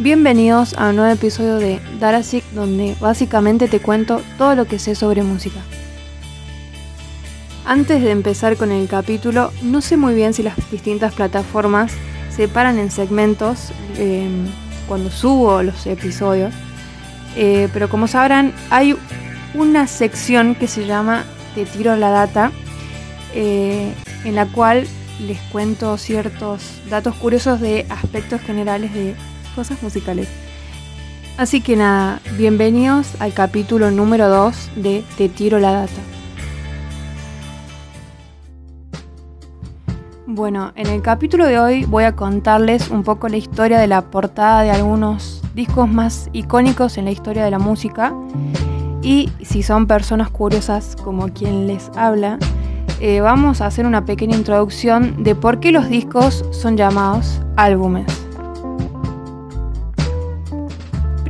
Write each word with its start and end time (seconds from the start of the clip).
Bienvenidos 0.00 0.72
a 0.78 0.88
un 0.88 0.96
nuevo 0.96 1.12
episodio 1.12 1.56
de 1.56 1.78
Darasic 1.98 2.42
donde 2.52 2.96
básicamente 3.00 3.68
te 3.68 3.80
cuento 3.80 4.22
todo 4.38 4.54
lo 4.54 4.64
que 4.64 4.78
sé 4.78 4.94
sobre 4.94 5.22
música. 5.22 5.60
Antes 7.66 8.02
de 8.02 8.10
empezar 8.10 8.56
con 8.56 8.72
el 8.72 8.88
capítulo, 8.88 9.52
no 9.60 9.82
sé 9.82 9.98
muy 9.98 10.14
bien 10.14 10.32
si 10.32 10.42
las 10.42 10.56
distintas 10.70 11.12
plataformas 11.12 11.92
separan 12.34 12.78
en 12.78 12.90
segmentos 12.90 13.72
em, 13.98 14.46
cuando 14.88 15.10
subo 15.10 15.62
los 15.62 15.86
episodios, 15.86 16.54
eh, 17.36 17.68
pero 17.70 17.90
como 17.90 18.08
sabrán 18.08 18.54
hay 18.70 18.96
una 19.52 19.86
sección 19.86 20.54
que 20.54 20.66
se 20.66 20.86
llama 20.86 21.24
Te 21.54 21.66
tiro 21.66 21.94
la 21.96 22.08
data, 22.08 22.52
eh, 23.34 23.92
en 24.24 24.34
la 24.34 24.46
cual 24.46 24.86
les 25.26 25.38
cuento 25.52 25.98
ciertos 25.98 26.80
datos 26.88 27.14
curiosos 27.16 27.60
de 27.60 27.84
aspectos 27.90 28.40
generales 28.40 28.94
de 28.94 29.14
cosas 29.54 29.82
musicales. 29.82 30.28
Así 31.36 31.60
que 31.60 31.76
nada, 31.76 32.20
bienvenidos 32.36 33.20
al 33.20 33.32
capítulo 33.32 33.90
número 33.90 34.28
2 34.28 34.70
de 34.76 35.04
Te 35.16 35.28
tiro 35.28 35.58
la 35.58 35.72
data. 35.72 36.00
Bueno, 40.26 40.72
en 40.76 40.86
el 40.86 41.02
capítulo 41.02 41.46
de 41.46 41.58
hoy 41.58 41.84
voy 41.86 42.04
a 42.04 42.14
contarles 42.14 42.90
un 42.90 43.02
poco 43.02 43.28
la 43.28 43.36
historia 43.36 43.78
de 43.78 43.86
la 43.86 44.10
portada 44.10 44.62
de 44.62 44.70
algunos 44.70 45.42
discos 45.54 45.88
más 45.88 46.28
icónicos 46.32 46.98
en 46.98 47.06
la 47.06 47.10
historia 47.10 47.44
de 47.44 47.50
la 47.50 47.58
música 47.58 48.14
y 49.02 49.30
si 49.42 49.62
son 49.62 49.86
personas 49.86 50.30
curiosas 50.30 50.94
como 50.94 51.32
quien 51.32 51.66
les 51.66 51.90
habla, 51.96 52.38
eh, 53.00 53.20
vamos 53.20 53.60
a 53.60 53.66
hacer 53.66 53.86
una 53.86 54.04
pequeña 54.04 54.36
introducción 54.36 55.24
de 55.24 55.34
por 55.34 55.58
qué 55.58 55.72
los 55.72 55.88
discos 55.88 56.44
son 56.52 56.76
llamados 56.76 57.40
álbumes. 57.56 58.19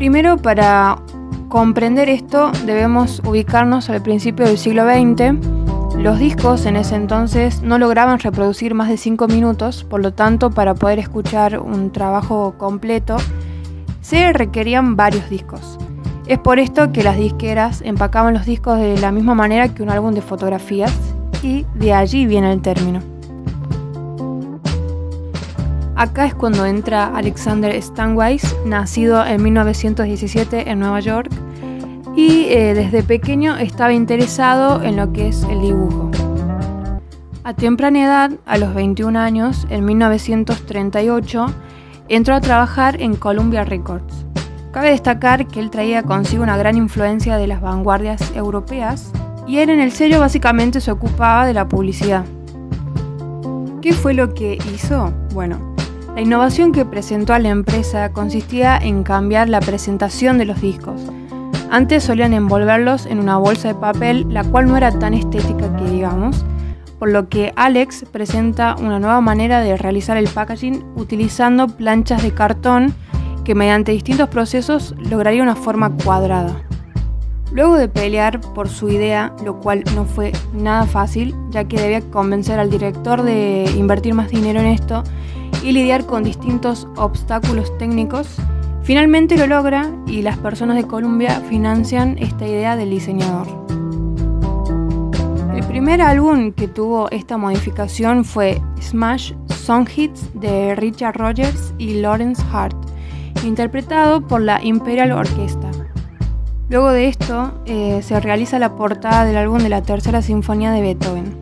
Primero, 0.00 0.38
para 0.38 0.96
comprender 1.50 2.08
esto, 2.08 2.52
debemos 2.64 3.20
ubicarnos 3.22 3.90
al 3.90 4.00
principio 4.00 4.46
del 4.46 4.56
siglo 4.56 4.84
XX. 4.86 5.34
Los 5.98 6.18
discos 6.18 6.64
en 6.64 6.76
ese 6.76 6.94
entonces 6.94 7.60
no 7.60 7.76
lograban 7.76 8.18
reproducir 8.18 8.72
más 8.72 8.88
de 8.88 8.96
5 8.96 9.28
minutos, 9.28 9.84
por 9.84 10.00
lo 10.00 10.14
tanto, 10.14 10.48
para 10.48 10.74
poder 10.74 11.00
escuchar 11.00 11.58
un 11.58 11.92
trabajo 11.92 12.54
completo, 12.56 13.18
se 14.00 14.32
requerían 14.32 14.96
varios 14.96 15.28
discos. 15.28 15.78
Es 16.26 16.38
por 16.38 16.58
esto 16.58 16.92
que 16.92 17.02
las 17.02 17.18
disqueras 17.18 17.82
empacaban 17.82 18.32
los 18.32 18.46
discos 18.46 18.78
de 18.78 18.96
la 18.96 19.12
misma 19.12 19.34
manera 19.34 19.74
que 19.74 19.82
un 19.82 19.90
álbum 19.90 20.14
de 20.14 20.22
fotografías, 20.22 20.96
y 21.42 21.66
de 21.74 21.92
allí 21.92 22.24
viene 22.24 22.50
el 22.50 22.62
término. 22.62 23.09
Acá 26.00 26.24
es 26.24 26.34
cuando 26.34 26.64
entra 26.64 27.14
Alexander 27.14 27.74
Stanwise, 27.74 28.56
nacido 28.64 29.22
en 29.22 29.42
1917 29.42 30.70
en 30.70 30.78
Nueva 30.78 31.00
York, 31.00 31.30
y 32.16 32.46
eh, 32.48 32.72
desde 32.72 33.02
pequeño 33.02 33.58
estaba 33.58 33.92
interesado 33.92 34.82
en 34.82 34.96
lo 34.96 35.12
que 35.12 35.28
es 35.28 35.42
el 35.42 35.60
dibujo. 35.60 36.10
A 37.44 37.52
temprana 37.52 38.02
edad, 38.02 38.30
a 38.46 38.56
los 38.56 38.72
21 38.72 39.18
años, 39.18 39.66
en 39.68 39.84
1938, 39.84 41.46
entró 42.08 42.34
a 42.34 42.40
trabajar 42.40 42.98
en 43.02 43.14
Columbia 43.14 43.64
Records. 43.64 44.24
Cabe 44.72 44.92
destacar 44.92 45.48
que 45.48 45.60
él 45.60 45.68
traía 45.68 46.02
consigo 46.02 46.42
una 46.42 46.56
gran 46.56 46.78
influencia 46.78 47.36
de 47.36 47.46
las 47.46 47.60
vanguardias 47.60 48.34
europeas 48.34 49.12
y 49.46 49.58
él 49.58 49.68
en 49.68 49.80
el 49.80 49.92
sello 49.92 50.18
básicamente 50.18 50.80
se 50.80 50.92
ocupaba 50.92 51.44
de 51.44 51.52
la 51.52 51.68
publicidad. 51.68 52.24
¿Qué 53.82 53.92
fue 53.92 54.14
lo 54.14 54.32
que 54.32 54.58
hizo? 54.72 55.12
Bueno, 55.34 55.70
la 56.14 56.22
innovación 56.22 56.72
que 56.72 56.84
presentó 56.84 57.34
a 57.34 57.38
la 57.38 57.50
empresa 57.50 58.12
consistía 58.12 58.76
en 58.76 59.04
cambiar 59.04 59.48
la 59.48 59.60
presentación 59.60 60.38
de 60.38 60.44
los 60.44 60.60
discos. 60.60 61.00
Antes 61.70 62.02
solían 62.02 62.34
envolverlos 62.34 63.06
en 63.06 63.20
una 63.20 63.36
bolsa 63.38 63.68
de 63.68 63.74
papel, 63.74 64.26
la 64.28 64.42
cual 64.42 64.66
no 64.66 64.76
era 64.76 64.90
tan 64.90 65.14
estética 65.14 65.74
que 65.76 65.84
digamos, 65.84 66.44
por 66.98 67.10
lo 67.10 67.28
que 67.28 67.52
Alex 67.56 68.04
presenta 68.10 68.74
una 68.78 68.98
nueva 68.98 69.20
manera 69.20 69.60
de 69.60 69.76
realizar 69.76 70.16
el 70.16 70.28
packaging 70.28 70.84
utilizando 70.96 71.68
planchas 71.68 72.22
de 72.22 72.34
cartón 72.34 72.92
que 73.44 73.54
mediante 73.54 73.92
distintos 73.92 74.28
procesos 74.28 74.94
lograría 74.98 75.42
una 75.42 75.56
forma 75.56 75.96
cuadrada. 75.96 76.69
Luego 77.52 77.76
de 77.76 77.88
pelear 77.88 78.40
por 78.40 78.68
su 78.68 78.88
idea, 78.90 79.34
lo 79.44 79.58
cual 79.58 79.82
no 79.94 80.04
fue 80.04 80.32
nada 80.54 80.86
fácil, 80.86 81.34
ya 81.50 81.64
que 81.64 81.80
debía 81.80 82.00
convencer 82.00 82.60
al 82.60 82.70
director 82.70 83.22
de 83.22 83.64
invertir 83.76 84.14
más 84.14 84.30
dinero 84.30 84.60
en 84.60 84.66
esto, 84.66 85.02
y 85.64 85.72
lidiar 85.72 86.06
con 86.06 86.22
distintos 86.22 86.86
obstáculos 86.96 87.76
técnicos, 87.78 88.36
finalmente 88.82 89.36
lo 89.36 89.46
logra 89.46 89.90
y 90.06 90.22
las 90.22 90.38
personas 90.38 90.76
de 90.76 90.86
Columbia 90.86 91.40
financian 91.48 92.16
esta 92.18 92.46
idea 92.46 92.76
del 92.76 92.90
diseñador. 92.90 93.48
El 95.54 95.64
primer 95.66 96.00
álbum 96.00 96.52
que 96.52 96.68
tuvo 96.68 97.10
esta 97.10 97.36
modificación 97.36 98.24
fue 98.24 98.62
Smash 98.80 99.34
Song 99.48 99.88
Hits 99.94 100.30
de 100.34 100.74
Richard 100.76 101.16
Rogers 101.16 101.74
y 101.78 101.94
Lawrence 101.94 102.42
Hart, 102.52 102.76
interpretado 103.44 104.26
por 104.26 104.40
la 104.40 104.62
Imperial 104.64 105.12
Orchestra. 105.12 105.69
Luego 106.70 106.92
de 106.92 107.08
esto, 107.08 107.52
eh, 107.66 108.00
se 108.00 108.20
realiza 108.20 108.60
la 108.60 108.76
portada 108.76 109.24
del 109.24 109.36
álbum 109.36 109.58
de 109.58 109.68
la 109.68 109.82
Tercera 109.82 110.22
Sinfonía 110.22 110.70
de 110.70 110.80
Beethoven. 110.80 111.36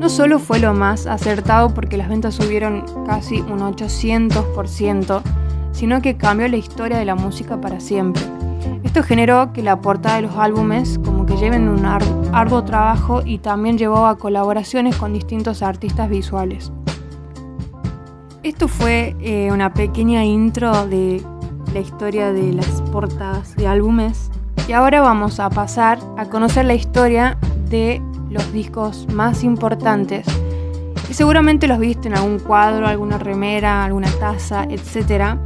No 0.00 0.08
solo 0.08 0.38
fue 0.38 0.58
lo 0.58 0.72
más 0.72 1.06
acertado 1.06 1.74
porque 1.74 1.98
las 1.98 2.08
ventas 2.08 2.36
subieron 2.36 2.82
casi 3.06 3.42
un 3.42 3.58
800%, 3.60 5.20
sino 5.72 6.00
que 6.00 6.16
cambió 6.16 6.48
la 6.48 6.56
historia 6.56 6.96
de 6.96 7.04
la 7.04 7.14
música 7.14 7.60
para 7.60 7.78
siempre. 7.78 8.22
Esto 8.82 9.02
generó 9.02 9.52
que 9.52 9.62
la 9.62 9.82
portada 9.82 10.16
de 10.16 10.22
los 10.22 10.36
álbumes 10.36 10.98
como 11.04 11.26
que 11.26 11.36
lleven 11.36 11.68
un 11.68 11.84
arduo 11.84 12.64
trabajo 12.64 13.20
y 13.22 13.36
también 13.36 13.76
llevó 13.76 14.06
a 14.06 14.16
colaboraciones 14.16 14.96
con 14.96 15.12
distintos 15.12 15.62
artistas 15.62 16.08
visuales. 16.08 16.72
Esto 18.42 18.66
fue 18.66 19.14
eh, 19.20 19.52
una 19.52 19.74
pequeña 19.74 20.24
intro 20.24 20.86
de 20.86 21.22
la 21.72 21.80
historia 21.80 22.32
de 22.32 22.52
las 22.52 22.82
portadas 22.92 23.56
de 23.56 23.66
álbumes 23.66 24.30
y 24.68 24.72
ahora 24.72 25.00
vamos 25.00 25.40
a 25.40 25.48
pasar 25.50 25.98
a 26.18 26.26
conocer 26.26 26.66
la 26.66 26.74
historia 26.74 27.38
de 27.70 28.02
los 28.30 28.52
discos 28.52 29.06
más 29.12 29.42
importantes 29.42 30.26
y 31.08 31.14
seguramente 31.14 31.66
los 31.66 31.78
viste 31.78 32.08
en 32.08 32.14
algún 32.14 32.38
cuadro, 32.38 32.86
alguna 32.86 33.18
remera, 33.18 33.84
alguna 33.84 34.10
taza, 34.18 34.64
etc. 34.64 35.38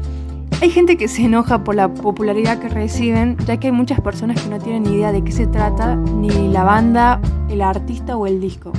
Hay 0.60 0.70
gente 0.70 0.97
que 0.97 1.09
se 1.09 1.25
enoja 1.25 1.65
por 1.65 1.75
la 1.75 1.92
popularidad 1.92 2.59
que 2.59 2.69
reciben, 2.69 3.36
ya 3.47 3.56
que 3.59 3.69
hay 3.69 3.72
muchas 3.72 4.00
personas 4.00 4.41
que 4.41 4.48
no 4.48 4.59
tienen 4.59 4.84
ni 4.84 4.94
idea 4.94 5.12
de 5.12 5.22
qué 5.22 5.32
se 5.32 5.47
trata, 5.47 5.97
ni 5.97 6.48
la 6.48 6.65
banda, 6.65 7.20
el 7.48 7.62
artista 7.62 8.16
o 8.16 8.26
el 8.26 8.41
disco. 8.41 8.72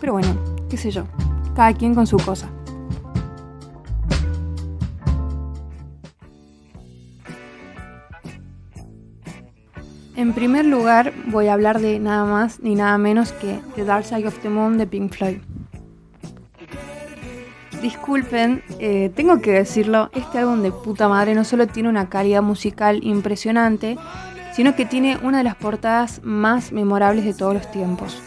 Pero 0.00 0.12
bueno, 0.12 0.28
qué 0.68 0.76
sé 0.76 0.90
yo, 0.90 1.04
cada 1.54 1.72
quien 1.72 1.94
con 1.94 2.06
su 2.06 2.16
cosa. 2.18 2.48
En 10.18 10.32
primer 10.32 10.64
lugar, 10.64 11.12
voy 11.26 11.46
a 11.46 11.52
hablar 11.52 11.78
de 11.78 12.00
nada 12.00 12.24
más 12.24 12.58
ni 12.58 12.74
nada 12.74 12.98
menos 12.98 13.30
que 13.30 13.60
The 13.76 13.84
Dark 13.84 14.04
Side 14.04 14.26
of 14.26 14.36
the 14.40 14.48
Moon 14.48 14.76
de 14.76 14.84
Pink 14.84 15.12
Floyd. 15.12 15.36
Disculpen, 17.80 18.64
eh, 18.80 19.12
tengo 19.14 19.40
que 19.40 19.52
decirlo, 19.52 20.10
este 20.12 20.38
álbum 20.38 20.62
de 20.62 20.72
puta 20.72 21.06
madre 21.06 21.36
no 21.36 21.44
solo 21.44 21.68
tiene 21.68 21.88
una 21.88 22.08
calidad 22.08 22.42
musical 22.42 22.98
impresionante, 23.04 23.96
sino 24.54 24.74
que 24.74 24.86
tiene 24.86 25.18
una 25.22 25.38
de 25.38 25.44
las 25.44 25.54
portadas 25.54 26.20
más 26.24 26.72
memorables 26.72 27.24
de 27.24 27.34
todos 27.34 27.54
los 27.54 27.70
tiempos. 27.70 28.20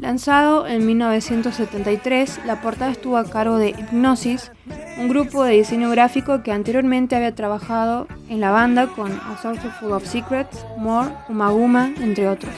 Lanzado 0.00 0.66
en 0.66 0.86
1973, 0.86 2.40
la 2.46 2.62
portada 2.62 2.90
estuvo 2.90 3.18
a 3.18 3.28
cargo 3.28 3.58
de 3.58 3.68
Hypnosis, 3.68 4.50
un 4.96 5.10
grupo 5.10 5.44
de 5.44 5.52
diseño 5.52 5.90
gráfico 5.90 6.42
que 6.42 6.52
anteriormente 6.52 7.16
había 7.16 7.34
trabajado 7.34 8.06
en 8.30 8.40
la 8.40 8.50
banda 8.50 8.86
con 8.86 9.12
A 9.12 9.36
Source 9.42 9.68
Full 9.78 9.92
of 9.92 10.06
Secrets, 10.06 10.64
More, 10.78 11.10
Umaguma, 11.28 11.92
entre 12.00 12.28
otros. 12.28 12.54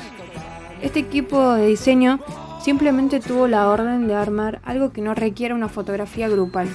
Este 0.82 1.00
equipo 1.00 1.54
de 1.54 1.66
diseño 1.66 2.20
simplemente 2.62 3.18
tuvo 3.18 3.48
la 3.48 3.68
orden 3.68 4.06
de 4.06 4.14
armar 4.14 4.60
algo 4.62 4.92
que 4.92 5.02
no 5.02 5.12
requiera 5.12 5.56
una 5.56 5.68
fotografía 5.68 6.28
grupal. 6.28 6.68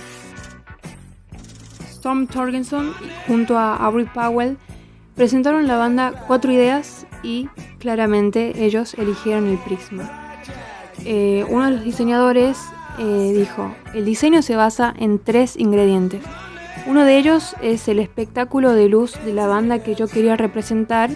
Storm 1.92 2.28
Torgenson 2.28 2.94
junto 3.26 3.58
a 3.58 3.78
Aubrey 3.78 4.06
Powell 4.06 4.58
presentaron 5.16 5.66
la 5.66 5.78
banda 5.78 6.26
cuatro 6.28 6.52
ideas 6.52 7.08
y 7.24 7.48
claramente 7.80 8.66
ellos 8.66 8.96
eligieron 8.96 9.48
el 9.48 9.58
prisma. 9.60 10.27
Eh, 11.10 11.46
uno 11.48 11.64
de 11.64 11.72
los 11.72 11.86
diseñadores 11.86 12.58
eh, 13.00 13.34
dijo, 13.34 13.74
el 13.94 14.04
diseño 14.04 14.42
se 14.42 14.58
basa 14.58 14.94
en 15.00 15.20
tres 15.20 15.56
ingredientes. 15.56 16.22
Uno 16.86 17.06
de 17.06 17.18
ellos 17.18 17.56
es 17.62 17.88
el 17.88 18.00
espectáculo 18.00 18.74
de 18.74 18.90
luz 18.90 19.14
de 19.24 19.34
la 19.34 19.48
banda 19.48 19.80
que 19.80 19.96
yo 19.96 20.10
quería 20.10 20.36
representar. 20.36 21.12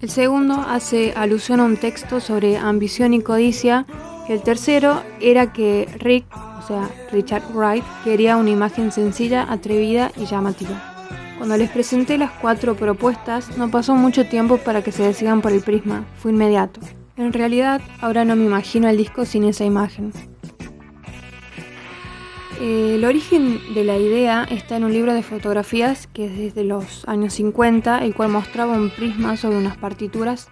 El 0.00 0.10
segundo 0.10 0.54
hace 0.54 1.12
alusión 1.14 1.60
a 1.60 1.64
un 1.64 1.76
texto 1.76 2.18
sobre 2.18 2.56
ambición 2.56 3.14
y 3.14 3.22
codicia. 3.22 3.86
El 4.28 4.42
tercero 4.42 5.00
era 5.20 5.52
que 5.52 5.88
Rick, 6.00 6.26
o 6.58 6.66
sea, 6.66 6.90
Richard 7.12 7.44
Wright, 7.54 7.84
quería 8.02 8.36
una 8.36 8.50
imagen 8.50 8.90
sencilla, 8.90 9.46
atrevida 9.48 10.10
y 10.16 10.26
llamativa. 10.26 10.92
Cuando 11.38 11.56
les 11.56 11.70
presenté 11.70 12.18
las 12.18 12.32
cuatro 12.32 12.74
propuestas, 12.74 13.56
no 13.56 13.70
pasó 13.70 13.94
mucho 13.94 14.26
tiempo 14.26 14.56
para 14.56 14.82
que 14.82 14.90
se 14.90 15.04
decidan 15.04 15.40
por 15.40 15.52
el 15.52 15.60
prisma, 15.60 16.04
fue 16.18 16.32
inmediato. 16.32 16.80
En 17.16 17.32
realidad, 17.32 17.80
ahora 18.00 18.24
no 18.24 18.34
me 18.34 18.44
imagino 18.44 18.88
el 18.88 18.96
disco 18.96 19.24
sin 19.24 19.44
esa 19.44 19.64
imagen. 19.64 20.12
El 22.60 23.04
origen 23.04 23.60
de 23.74 23.84
la 23.84 23.96
idea 23.96 24.46
está 24.50 24.76
en 24.76 24.84
un 24.84 24.92
libro 24.92 25.14
de 25.14 25.22
fotografías 25.22 26.08
que 26.08 26.26
es 26.26 26.36
desde 26.36 26.64
los 26.64 27.06
años 27.06 27.34
50, 27.34 28.04
el 28.04 28.14
cual 28.14 28.30
mostraba 28.30 28.76
un 28.76 28.90
prisma 28.90 29.36
sobre 29.36 29.58
unas 29.58 29.76
partituras 29.76 30.48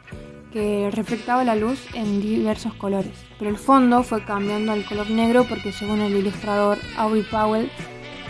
que 0.52 0.90
reflectaba 0.92 1.42
la 1.42 1.56
luz 1.56 1.80
en 1.94 2.20
diversos 2.20 2.74
colores. 2.74 3.12
Pero 3.38 3.50
el 3.50 3.56
fondo 3.56 4.04
fue 4.04 4.24
cambiando 4.24 4.70
al 4.70 4.84
color 4.84 5.10
negro 5.10 5.44
porque 5.48 5.72
según 5.72 6.00
el 6.00 6.14
ilustrador 6.14 6.78
Aubrey 6.96 7.22
Powell, 7.22 7.70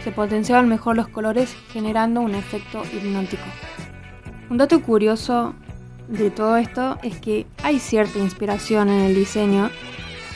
se 0.04 0.10
potenciaban 0.10 0.68
mejor 0.68 0.96
los 0.96 1.08
colores 1.08 1.54
generando 1.70 2.22
un 2.22 2.34
efecto 2.34 2.82
hipnótico. 2.94 3.44
Un 4.48 4.58
dato 4.58 4.82
curioso 4.82 5.54
de 6.08 6.30
todo 6.30 6.56
esto 6.56 6.98
es 7.02 7.18
que 7.18 7.46
hay 7.62 7.78
cierta 7.78 8.18
inspiración 8.18 8.88
en 8.88 9.00
el 9.00 9.14
diseño 9.14 9.70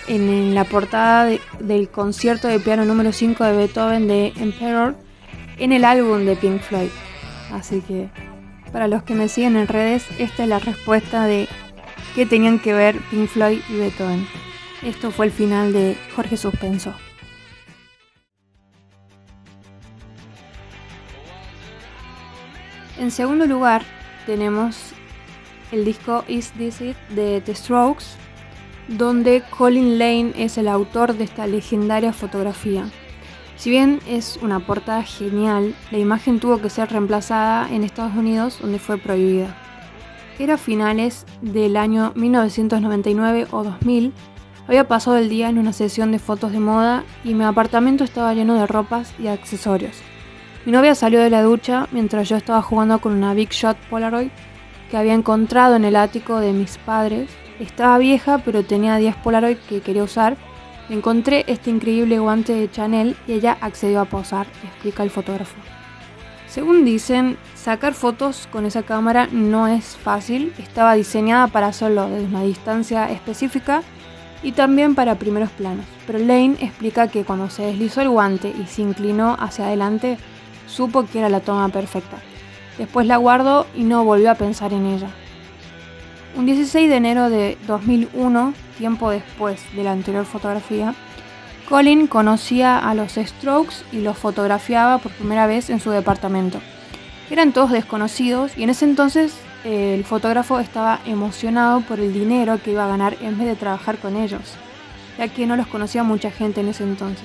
en, 0.09 0.55
la 0.55 0.65
portada 0.65 1.29
del 1.61 1.89
concierto 1.89 2.49
de 2.49 2.61
piano 2.61 2.85
número 2.85 3.13
5 3.13 3.45
de 3.45 3.57
Beethoven 3.57 4.09
de 4.09 4.33
Emperor 4.37 4.95
en 5.59 5.73
el 5.73 5.85
álbum 5.85 6.25
de 6.25 6.37
Pink 6.37 6.61
Floyd. 6.61 6.91
Así 7.53 7.81
que 7.81 8.09
para 8.73 8.89
los 8.89 9.03
que 9.03 9.15
me 9.15 9.29
siguen 9.29 9.57
en 9.57 9.69
redes, 9.69 10.07
esta 10.19 10.45
es 10.45 10.49
la 10.49 10.59
respuesta 10.59 11.25
de 11.25 11.49
qué 12.15 12.27
tenían 12.27 12.59
que 12.59 12.73
ver 12.73 12.99
Pink 13.11 13.29
Floyd 13.29 13.61
y 13.69 13.77
Beethoven. 13.77 14.27
Esto 14.83 15.11
fue 15.11 15.27
el 15.27 15.33
final 15.33 15.73
de 15.73 15.97
Jorge 16.15 16.37
Suspenso. 16.37 16.95
En 22.99 23.11
segundo 23.11 23.47
lugar, 23.47 23.83
tenemos 24.25 24.96
el 25.73 25.85
disco 25.85 26.25
Is 26.29 26.53
This 26.53 26.81
It 26.81 26.97
de 27.11 27.41
The 27.41 27.55
Strokes, 27.55 28.05
donde 28.89 29.43
Colin 29.51 29.99
Lane 29.99 30.33
es 30.37 30.59
el 30.59 30.69
autor 30.69 31.15
de 31.15 31.25
esta 31.25 31.47
legendaria 31.47 32.13
fotografía. 32.13 32.89
Si 33.57 33.71
bien 33.71 34.01
es 34.07 34.39
una 34.43 34.61
portada 34.61 35.03
genial, 35.03 35.75
la 35.91 35.99
imagen 35.99 36.41
tuvo 36.41 36.61
que 36.61 36.71
ser 36.71 36.91
reemplazada 36.91 37.69
en 37.75 37.85
Estados 37.85 38.15
Unidos, 38.15 38.59
donde 38.61 38.79
fue 38.79 38.99
prohibida. 38.99 39.57
Era 40.39 40.59
finales 40.59 41.25
del 41.41 41.77
año 41.77 42.13
1999 42.15 43.47
o 43.51 43.65
2000, 43.65 44.13
había 44.69 44.89
pasado 44.89 45.17
el 45.17 45.29
día 45.29 45.49
en 45.49 45.59
una 45.59 45.73
sesión 45.73 46.11
de 46.11 46.19
fotos 46.19 46.53
de 46.53 46.59
moda 46.59 47.05
y 47.25 47.35
mi 47.35 47.45
apartamento 47.45 48.03
estaba 48.03 48.35
lleno 48.35 48.55
de 48.55 48.67
ropas 48.67 49.15
y 49.19 49.29
accesorios. 49.29 49.97
Mi 50.65 50.73
novia 50.73 50.97
salió 50.97 51.21
de 51.21 51.31
la 51.31 51.43
ducha 51.43 51.87
mientras 51.93 52.29
yo 52.29 52.37
estaba 52.37 52.61
jugando 52.63 52.99
con 52.99 53.13
una 53.13 53.33
Big 53.33 53.51
Shot 53.51 53.77
Polaroid 53.89 54.31
que 54.91 54.97
había 54.97 55.15
encontrado 55.15 55.77
en 55.77 55.85
el 55.85 55.97
ático 55.97 56.41
de 56.41 56.53
mis 56.53 56.79
padres. 56.79 57.31
Estaba 57.61 57.99
vieja, 57.99 58.39
pero 58.39 58.65
tenía 58.65 58.97
10 58.97 59.17
Polaroid 59.17 59.57
que 59.69 59.81
quería 59.81 60.05
usar. 60.05 60.37
Encontré 60.89 61.45
este 61.49 61.71
increíble 61.71 62.19
guante 62.19 62.55
de 62.55 62.71
Chanel 62.71 63.17
y 63.27 63.33
ella 63.33 63.57
accedió 63.61 64.01
a 64.01 64.05
posar, 64.05 64.47
explica 64.63 65.03
el 65.03 65.11
fotógrafo. 65.11 65.57
Según 66.47 66.85
dicen, 66.85 67.37
sacar 67.55 67.93
fotos 67.93 68.49
con 68.53 68.67
esa 68.67 68.83
cámara 68.83 69.29
no 69.31 69.67
es 69.67 69.97
fácil, 69.97 70.53
estaba 70.59 70.95
diseñada 70.95 71.49
para 71.49 71.67
hacerlo 71.67 72.09
desde 72.09 72.27
una 72.27 72.43
distancia 72.43 73.11
específica 73.11 73.83
y 74.43 74.53
también 74.53 74.95
para 74.95 75.17
primeros 75.17 75.51
planos. 75.51 75.85
Pero 76.07 76.21
Lane 76.21 76.57
explica 76.61 77.09
que 77.09 77.25
cuando 77.25 77.51
se 77.51 77.65
deslizó 77.65 78.01
el 78.01 78.11
guante 78.11 78.55
y 78.57 78.67
se 78.67 78.83
inclinó 78.83 79.37
hacia 79.41 79.67
adelante, 79.67 80.19
Supo 80.67 81.07
que 81.07 81.19
era 81.19 81.29
la 81.29 81.41
toma 81.41 81.69
perfecta. 81.69 82.19
Después 82.79 83.07
la 83.07 83.17
guardó 83.17 83.67
y 83.75 83.85
no 83.85 84.05
volvió 84.05 84.31
a 84.31 84.35
pensar 84.35 84.73
en 84.73 84.87
ella. 84.87 85.09
Un 86.37 86.47
16 86.47 86.91
de 86.91 86.97
enero 86.97 87.31
de 87.31 87.57
2001, 87.67 88.53
tiempo 88.77 89.11
después 89.11 89.61
de 89.75 89.85
la 89.85 89.93
anterior 89.93 90.27
fotografía, 90.27 90.95
Colin 91.69 92.07
conocía 92.07 92.79
a 92.79 92.95
los 92.95 93.15
Strokes 93.15 93.77
y 93.91 94.01
los 94.01 94.19
fotografiaba 94.19 94.99
por 94.99 95.13
primera 95.13 95.47
vez 95.47 95.71
en 95.71 95.81
su 95.81 95.91
departamento. 95.91 96.61
Eran 97.31 97.53
todos 97.53 97.73
desconocidos 97.73 98.57
y 98.57 98.63
en 98.63 98.71
ese 98.71 98.85
entonces 98.85 99.35
eh, 99.65 99.95
el 99.95 100.05
fotógrafo 100.05 100.61
estaba 100.61 101.01
emocionado 101.07 101.81
por 101.81 101.99
el 101.99 102.13
dinero 102.13 102.61
que 102.63 102.73
iba 102.73 102.85
a 102.85 102.89
ganar 102.89 103.17
en 103.21 103.39
vez 103.39 103.49
de 103.49 103.57
trabajar 103.57 103.97
con 103.99 104.17
ellos, 104.17 104.55
ya 105.19 105.27
que 105.29 105.47
no 105.47 105.57
los 105.57 105.67
conocía 105.67 106.05
mucha 106.05 106.31
gente 106.31 106.61
en 106.61 106.69
ese 106.69 106.85
entonces 106.85 107.25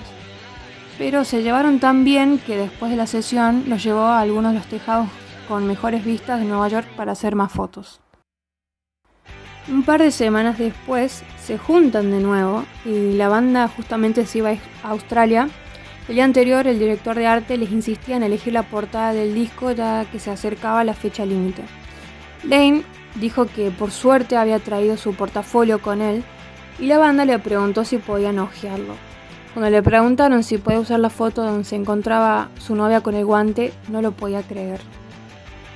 pero 1.02 1.24
se 1.24 1.42
llevaron 1.42 1.80
tan 1.80 2.04
bien 2.04 2.38
que 2.38 2.56
después 2.56 2.92
de 2.92 2.96
la 2.96 3.08
sesión 3.08 3.64
los 3.66 3.84
llevó 3.84 4.02
a 4.02 4.20
algunos 4.22 4.54
de 4.54 4.60
los 4.60 4.68
tejados 4.68 5.08
con 5.52 5.68
mejores 5.68 6.06
vistas 6.06 6.40
de 6.40 6.46
Nueva 6.46 6.70
York 6.70 6.88
para 6.96 7.12
hacer 7.12 7.36
más 7.36 7.52
fotos. 7.52 8.00
Un 9.68 9.84
par 9.84 10.02
de 10.02 10.12
semanas 10.12 10.58
después 10.58 11.26
se 11.44 11.58
juntan 11.58 12.10
de 12.10 12.22
nuevo 12.22 12.64
y 12.86 13.12
la 13.16 13.28
banda 13.28 13.68
justamente 13.68 14.26
se 14.26 14.38
iba 14.38 14.52
a 14.52 14.58
Australia. 14.92 15.50
El 16.08 16.16
día 16.16 16.24
anterior 16.24 16.68
el 16.68 16.80
director 16.80 17.18
de 17.18 17.28
arte 17.28 17.58
les 17.58 17.70
insistía 17.70 18.16
en 18.16 18.24
elegir 18.24 18.54
la 18.54 18.64
portada 18.64 19.12
del 19.12 19.34
disco 19.34 19.74
ya 19.74 20.06
que 20.10 20.20
se 20.20 20.32
acercaba 20.32 20.86
la 20.86 20.94
fecha 20.94 21.26
límite. 21.26 21.64
Lane 22.46 22.84
dijo 23.16 23.46
que 23.46 23.72
por 23.72 23.92
suerte 23.92 24.38
había 24.38 24.60
traído 24.60 24.96
su 24.96 25.16
portafolio 25.16 25.82
con 25.82 26.02
él 26.02 26.24
y 26.80 26.86
la 26.86 26.98
banda 26.98 27.26
le 27.26 27.38
preguntó 27.40 27.84
si 27.84 27.98
podían 27.98 28.40
hojearlo. 28.40 28.96
Cuando 29.54 29.70
le 29.70 29.84
preguntaron 29.84 30.44
si 30.44 30.60
podía 30.60 30.80
usar 30.80 31.02
la 31.02 31.10
foto 31.10 31.44
donde 31.44 31.66
se 31.66 31.76
encontraba 31.76 32.48
su 32.58 32.74
novia 32.74 33.02
con 33.02 33.16
el 33.16 33.26
guante, 33.26 33.74
no 33.90 34.02
lo 34.02 34.14
podía 34.14 34.44
creer. 34.44 34.80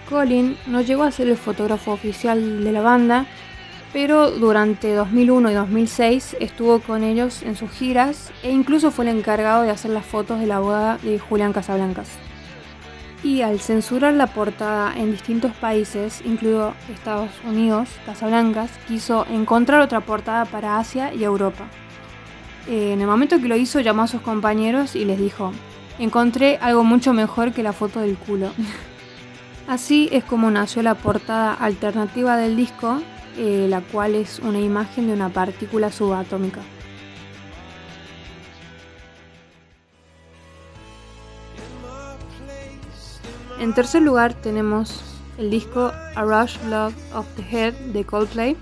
Colin 0.10 0.58
no 0.68 0.82
llegó 0.82 1.04
a 1.04 1.12
ser 1.12 1.28
el 1.28 1.38
fotógrafo 1.38 1.92
oficial 1.92 2.64
de 2.64 2.72
la 2.72 2.82
banda, 2.82 3.26
pero 3.94 4.30
durante 4.32 4.94
2001 4.94 5.52
y 5.52 5.54
2006 5.54 6.38
estuvo 6.40 6.80
con 6.80 7.04
ellos 7.04 7.44
en 7.44 7.56
sus 7.56 7.72
giras 7.72 8.32
e 8.44 8.52
incluso 8.52 8.92
fue 8.92 9.06
el 9.06 9.18
encargado 9.18 9.64
de 9.64 9.72
hacer 9.72 9.92
las 9.92 10.06
fotos 10.06 10.40
de 10.40 10.48
la 10.48 10.60
boda 10.60 10.98
de 11.02 11.18
Julián 11.18 11.54
Casablancas. 11.54 12.10
Y 13.24 13.42
al 13.42 13.60
censurar 13.60 14.14
la 14.14 14.28
portada 14.28 14.94
en 14.96 15.12
distintos 15.12 15.52
países, 15.54 16.22
incluido 16.26 16.74
Estados 16.94 17.32
Unidos, 17.44 17.90
Casablancas 18.06 18.70
quiso 18.88 19.26
encontrar 19.32 19.82
otra 19.82 20.02
portada 20.02 20.46
para 20.46 20.78
Asia 20.78 21.14
y 21.14 21.24
Europa. 21.24 21.66
Eh, 22.68 22.94
en 22.94 23.02
el 23.02 23.08
momento 23.08 23.40
que 23.40 23.48
lo 23.48 23.56
hizo 23.56 23.80
llamó 23.80 24.04
a 24.04 24.08
sus 24.08 24.22
compañeros 24.22 24.96
y 24.96 25.06
les 25.06 25.18
dijo, 25.18 25.54
encontré 26.00 26.58
algo 26.62 26.84
mucho 26.84 27.14
mejor 27.14 27.54
que 27.54 27.64
la 27.64 27.74
foto 27.74 28.00
del 28.02 28.18
culo. 28.18 28.52
Así 29.68 30.10
es 30.12 30.24
como 30.24 30.52
nació 30.52 30.84
la 30.84 30.96
portada 30.96 31.54
alternativa 31.54 32.38
del 32.38 32.56
disco, 32.56 33.02
eh, 33.38 33.66
la 33.70 33.82
cual 33.82 34.16
es 34.16 34.40
una 34.40 34.60
imagen 34.60 35.08
de 35.08 35.14
una 35.14 35.30
partícula 35.30 35.92
subatómica. 35.92 36.62
En 43.60 43.74
tercer 43.74 44.04
lugar 44.04 44.34
tenemos 44.34 45.02
el 45.38 45.50
disco 45.50 45.92
A 46.16 46.24
Rush 46.24 46.58
Love 46.70 46.94
of 47.14 47.26
the 47.36 47.42
Head 47.42 47.74
de 47.92 48.06
Coldplay, 48.06 48.56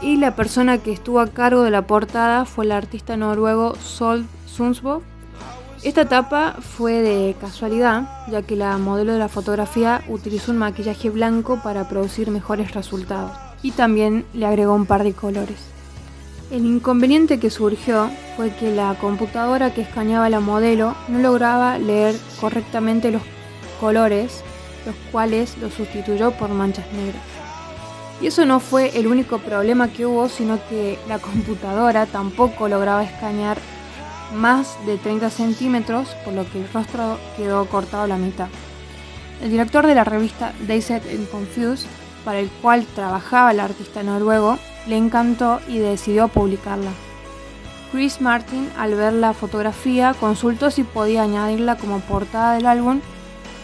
y 0.00 0.16
la 0.16 0.34
persona 0.34 0.78
que 0.78 0.92
estuvo 0.92 1.20
a 1.20 1.28
cargo 1.28 1.62
de 1.62 1.70
la 1.70 1.86
portada 1.86 2.44
fue 2.44 2.64
el 2.64 2.72
artista 2.72 3.16
noruego 3.16 3.74
Sol 3.76 4.26
Sundsbo. 4.46 5.02
Esta 5.82 6.02
etapa 6.02 6.58
fue 6.60 7.02
de 7.02 7.34
casualidad, 7.40 8.08
ya 8.30 8.42
que 8.42 8.54
la 8.54 8.78
modelo 8.78 9.14
de 9.14 9.18
la 9.18 9.28
fotografía 9.28 10.04
utilizó 10.06 10.52
un 10.52 10.58
maquillaje 10.58 11.10
blanco 11.10 11.60
para 11.60 11.88
producir 11.88 12.30
mejores 12.30 12.72
resultados 12.72 13.32
y 13.64 13.72
también 13.72 14.24
le 14.32 14.46
agregó 14.46 14.74
un 14.74 14.86
par 14.86 15.02
de 15.02 15.12
colores. 15.12 15.58
El 16.52 16.66
inconveniente 16.66 17.40
que 17.40 17.50
surgió 17.50 18.10
fue 18.36 18.54
que 18.54 18.72
la 18.72 18.94
computadora 19.00 19.74
que 19.74 19.80
escaneaba 19.80 20.30
la 20.30 20.38
modelo 20.38 20.94
no 21.08 21.18
lograba 21.18 21.78
leer 21.78 22.14
correctamente 22.40 23.10
los 23.10 23.22
colores, 23.80 24.44
los 24.86 24.94
cuales 25.10 25.58
lo 25.58 25.68
sustituyó 25.68 26.30
por 26.30 26.50
manchas 26.50 26.86
negras. 26.92 27.24
Y 28.20 28.28
eso 28.28 28.44
no 28.44 28.60
fue 28.60 28.96
el 28.96 29.08
único 29.08 29.38
problema 29.38 29.88
que 29.88 30.06
hubo, 30.06 30.28
sino 30.28 30.60
que 30.68 30.96
la 31.08 31.18
computadora 31.18 32.06
tampoco 32.06 32.68
lograba 32.68 33.02
escanear 33.02 33.58
más 34.32 34.76
de 34.86 34.98
30 34.98 35.30
centímetros, 35.30 36.08
por 36.24 36.34
lo 36.34 36.50
que 36.50 36.58
el 36.60 36.72
rostro 36.72 37.18
quedó 37.36 37.66
cortado 37.66 38.04
a 38.04 38.08
la 38.08 38.16
mitad. 38.16 38.48
El 39.42 39.50
director 39.50 39.86
de 39.86 39.94
la 39.94 40.04
revista 40.04 40.52
Dazed 40.66 41.02
and 41.10 41.28
Confused, 41.30 41.88
para 42.24 42.38
el 42.38 42.48
cual 42.48 42.86
trabajaba 42.94 43.50
el 43.50 43.60
artista 43.60 44.02
noruego, 44.02 44.58
le 44.86 44.96
encantó 44.96 45.60
y 45.68 45.78
decidió 45.78 46.28
publicarla. 46.28 46.90
Chris 47.90 48.20
Martin, 48.20 48.70
al 48.78 48.94
ver 48.94 49.12
la 49.12 49.34
fotografía, 49.34 50.14
consultó 50.18 50.70
si 50.70 50.82
podía 50.82 51.22
añadirla 51.22 51.76
como 51.76 52.00
portada 52.00 52.54
del 52.54 52.66
álbum 52.66 53.00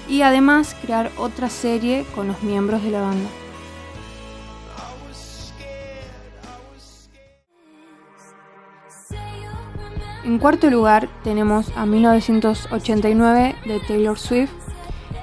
y 0.08 0.22
además 0.22 0.76
crear 0.82 1.10
otra 1.16 1.48
serie 1.48 2.04
con 2.14 2.28
los 2.28 2.42
miembros 2.42 2.82
de 2.82 2.90
la 2.90 3.00
banda. 3.00 3.28
En 10.28 10.36
cuarto 10.36 10.68
lugar 10.68 11.08
tenemos 11.24 11.72
a 11.74 11.86
1989 11.86 13.56
de 13.64 13.80
Taylor 13.80 14.18
Swift. 14.18 14.52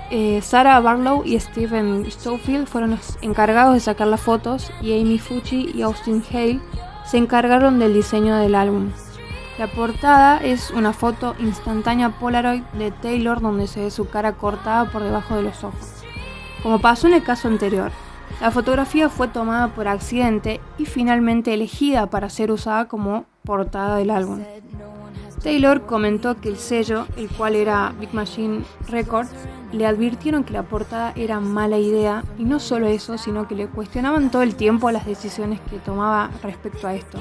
Eh, 0.10 0.42
Sarah 0.42 0.80
Barlow 0.80 1.22
y 1.24 1.40
Stephen 1.40 2.10
Stofield 2.10 2.66
fueron 2.66 2.90
los 2.90 3.20
encargados 3.22 3.76
de 3.76 3.82
sacar 3.82 4.08
las 4.08 4.22
fotos 4.22 4.72
y 4.82 5.00
Amy 5.00 5.20
Fucci 5.20 5.70
y 5.76 5.84
Austin 5.84 6.24
Hale 6.32 6.60
se 7.06 7.18
encargaron 7.18 7.78
del 7.78 7.94
diseño 7.94 8.36
del 8.38 8.56
álbum. 8.56 8.90
La 9.60 9.68
portada 9.68 10.40
es 10.40 10.72
una 10.72 10.92
foto 10.92 11.36
instantánea 11.38 12.18
Polaroid 12.20 12.64
de 12.74 12.90
Taylor 12.90 13.42
donde 13.42 13.68
se 13.68 13.82
ve 13.82 13.92
su 13.92 14.10
cara 14.10 14.34
cortada 14.34 14.92
por 14.92 15.04
debajo 15.04 15.36
de 15.36 15.44
los 15.44 15.64
ojos. 15.64 16.04
Como 16.64 16.80
pasó 16.80 17.06
en 17.06 17.14
el 17.14 17.22
caso 17.22 17.48
anterior, 17.48 17.92
la 18.42 18.50
fotografía 18.50 19.10
fue 19.10 19.28
tomada 19.28 19.68
por 19.68 19.88
accidente 19.88 20.62
y 20.80 20.86
finalmente 20.86 21.54
elegida 21.54 22.08
para 22.08 22.32
ser 22.32 22.52
usada 22.52 22.88
como 22.88 23.26
portada 23.44 23.98
del 23.98 24.10
álbum. 24.10 24.42
Taylor 25.46 25.86
comentó 25.86 26.42
que 26.42 26.50
el 26.50 26.58
sello, 26.58 27.06
el 27.18 27.30
cual 27.30 27.56
era 27.56 27.94
Big 28.00 28.12
Machine 28.16 28.64
Records, 28.90 29.30
le 29.72 29.86
advirtieron 29.86 30.44
que 30.44 30.54
la 30.54 30.64
portada 30.64 31.14
era 31.16 31.40
mala 31.40 31.78
idea 31.78 32.24
y 32.40 32.46
no 32.46 32.60
solo 32.60 32.88
eso, 32.88 33.20
sino 33.20 33.48
que 33.48 33.54
le 33.54 33.68
cuestionaban 33.68 34.32
todo 34.32 34.42
el 34.42 34.56
tiempo 34.56 34.90
las 34.90 35.06
decisiones 35.06 35.60
que 35.70 35.78
tomaba 35.78 36.32
respecto 36.42 36.88
a 36.88 36.96
esto. 36.96 37.20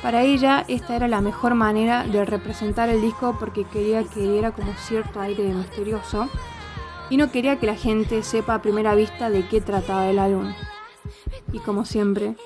Para 0.00 0.22
ella 0.22 0.64
esta 0.68 0.94
era 0.94 1.08
la 1.08 1.20
mejor 1.20 1.56
manera 1.56 2.04
de 2.04 2.24
representar 2.24 2.88
el 2.88 3.00
disco 3.00 3.36
porque 3.40 3.64
quería 3.64 4.04
que 4.04 4.20
diera 4.20 4.52
como 4.52 4.72
cierto 4.74 5.20
aire 5.20 5.42
misterioso 5.52 6.28
y 7.10 7.16
no 7.16 7.32
quería 7.32 7.58
que 7.58 7.66
la 7.66 7.74
gente 7.74 8.22
sepa 8.22 8.54
a 8.54 8.62
primera 8.62 8.94
vista 8.94 9.28
de 9.28 9.48
qué 9.48 9.60
trataba 9.60 10.08
el 10.08 10.20
álbum. 10.20 10.54
Y 11.52 11.58
como 11.58 11.84
siempre, 11.84 12.36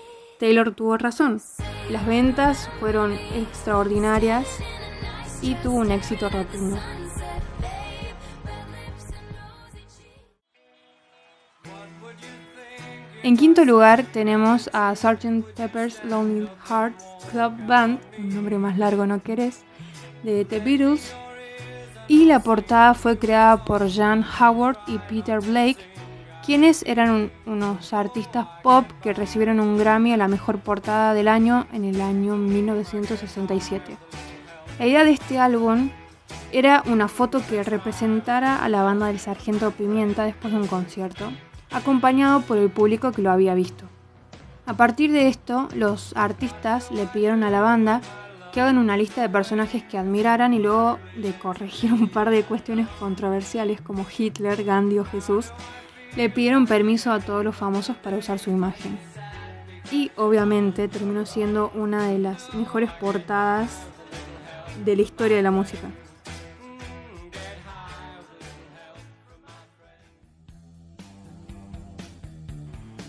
Taylor 0.41 0.75
tuvo 0.75 0.97
razón. 0.97 1.43
Las 1.91 2.07
ventas 2.07 2.71
fueron 2.81 3.13
extraordinarias 3.35 4.47
y 5.43 5.55
tuvo 5.57 5.79
un 5.79 5.91
éxito 5.91 6.29
rotundo. 6.29 6.79
En 13.23 13.37
quinto 13.37 13.65
lugar 13.65 14.05
tenemos 14.05 14.71
a 14.73 14.95
Sgt. 14.95 15.45
Pepper's 15.55 16.03
Lonely 16.05 16.49
Hearts 16.69 17.05
Club 17.31 17.53
Band, 17.67 18.01
un 18.19 18.29
nombre 18.35 18.59
más 18.59 18.79
largo 18.79 19.07
no 19.07 19.23
querés, 19.23 19.65
de 20.23 20.45
The 20.45 20.61
Beatles, 20.61 21.15
y 22.07 22.25
la 22.25 22.41
portada 22.41 22.95
fue 22.95 23.19
creada 23.19 23.65
por 23.65 23.91
Jan 23.91 24.25
Howard 24.25 24.79
y 24.87 24.99
Peter 24.99 25.41
Blake, 25.41 25.79
quienes 26.47 26.83
eran 26.85 27.31
unos 27.45 27.93
artistas 27.93 28.47
pop 28.63 28.87
que 29.03 29.13
recibieron 29.13 29.61
un 29.61 29.77
Grammy 29.77 30.15
a 30.15 30.17
la 30.17 30.29
mejor 30.29 30.61
portada 30.61 31.13
del 31.13 31.29
año 31.29 31.67
en 31.73 31.85
el 31.85 32.01
año 32.01 32.37
1967. 32.37 33.99
La 34.79 34.87
idea 34.87 35.03
de 35.03 35.11
este 35.11 35.41
álbum 35.41 35.91
era 36.53 36.85
una 36.87 37.09
foto 37.09 37.43
que 37.45 37.65
representara 37.65 38.63
a 38.63 38.69
la 38.69 38.85
banda 38.85 39.09
del 39.09 39.19
Sargento 39.19 39.73
Pimienta 39.73 40.23
después 40.23 40.53
de 40.53 40.61
un 40.61 40.69
concierto, 40.69 41.33
acompañado 41.73 42.43
por 42.43 42.59
el 42.59 42.71
público 42.71 43.11
que 43.11 43.23
lo 43.23 43.33
había 43.33 43.55
visto. 43.55 43.87
A 44.67 44.75
partir 44.75 45.11
de 45.11 45.27
esto, 45.27 45.69
los 45.75 46.17
artistas 46.17 46.93
le 46.93 47.07
pidieron 47.07 47.43
a 47.43 47.51
la 47.51 47.61
banda 47.61 48.01
que 48.53 48.61
hagan 48.61 48.79
una 48.79 48.97
lista 48.97 49.21
de 49.21 49.29
personajes 49.29 49.83
que 49.83 49.99
admiraran 49.99 50.55
y 50.55 50.61
luego 50.61 51.01
de 51.17 51.33
corregir 51.33 51.93
un 51.93 52.09
par 52.09 52.31
de 52.31 52.45
cuestiones 52.45 52.87
controversiales 53.01 53.81
como 53.81 54.07
Hitler, 54.17 54.63
Gandhi 54.63 55.01
o 55.01 55.05
Jesús, 55.05 55.47
le 56.17 56.31
pidieron 56.31 56.69
permiso 56.69 57.11
a 57.11 57.19
todos 57.19 57.45
los 57.45 57.57
famosos 57.57 57.97
para 57.97 58.17
usar 58.17 58.39
su 58.39 58.51
imagen. 58.51 58.97
Y 59.91 60.13
obviamente 60.15 60.87
terminó 60.87 61.27
siendo 61.27 61.73
una 61.75 62.07
de 62.07 62.21
las 62.21 62.55
mejores 62.55 62.93
portadas 62.93 63.89
de 64.85 64.97
la 64.97 65.03
historia 65.03 65.37
de 65.37 65.43
la 65.43 65.51
música. 65.51 65.89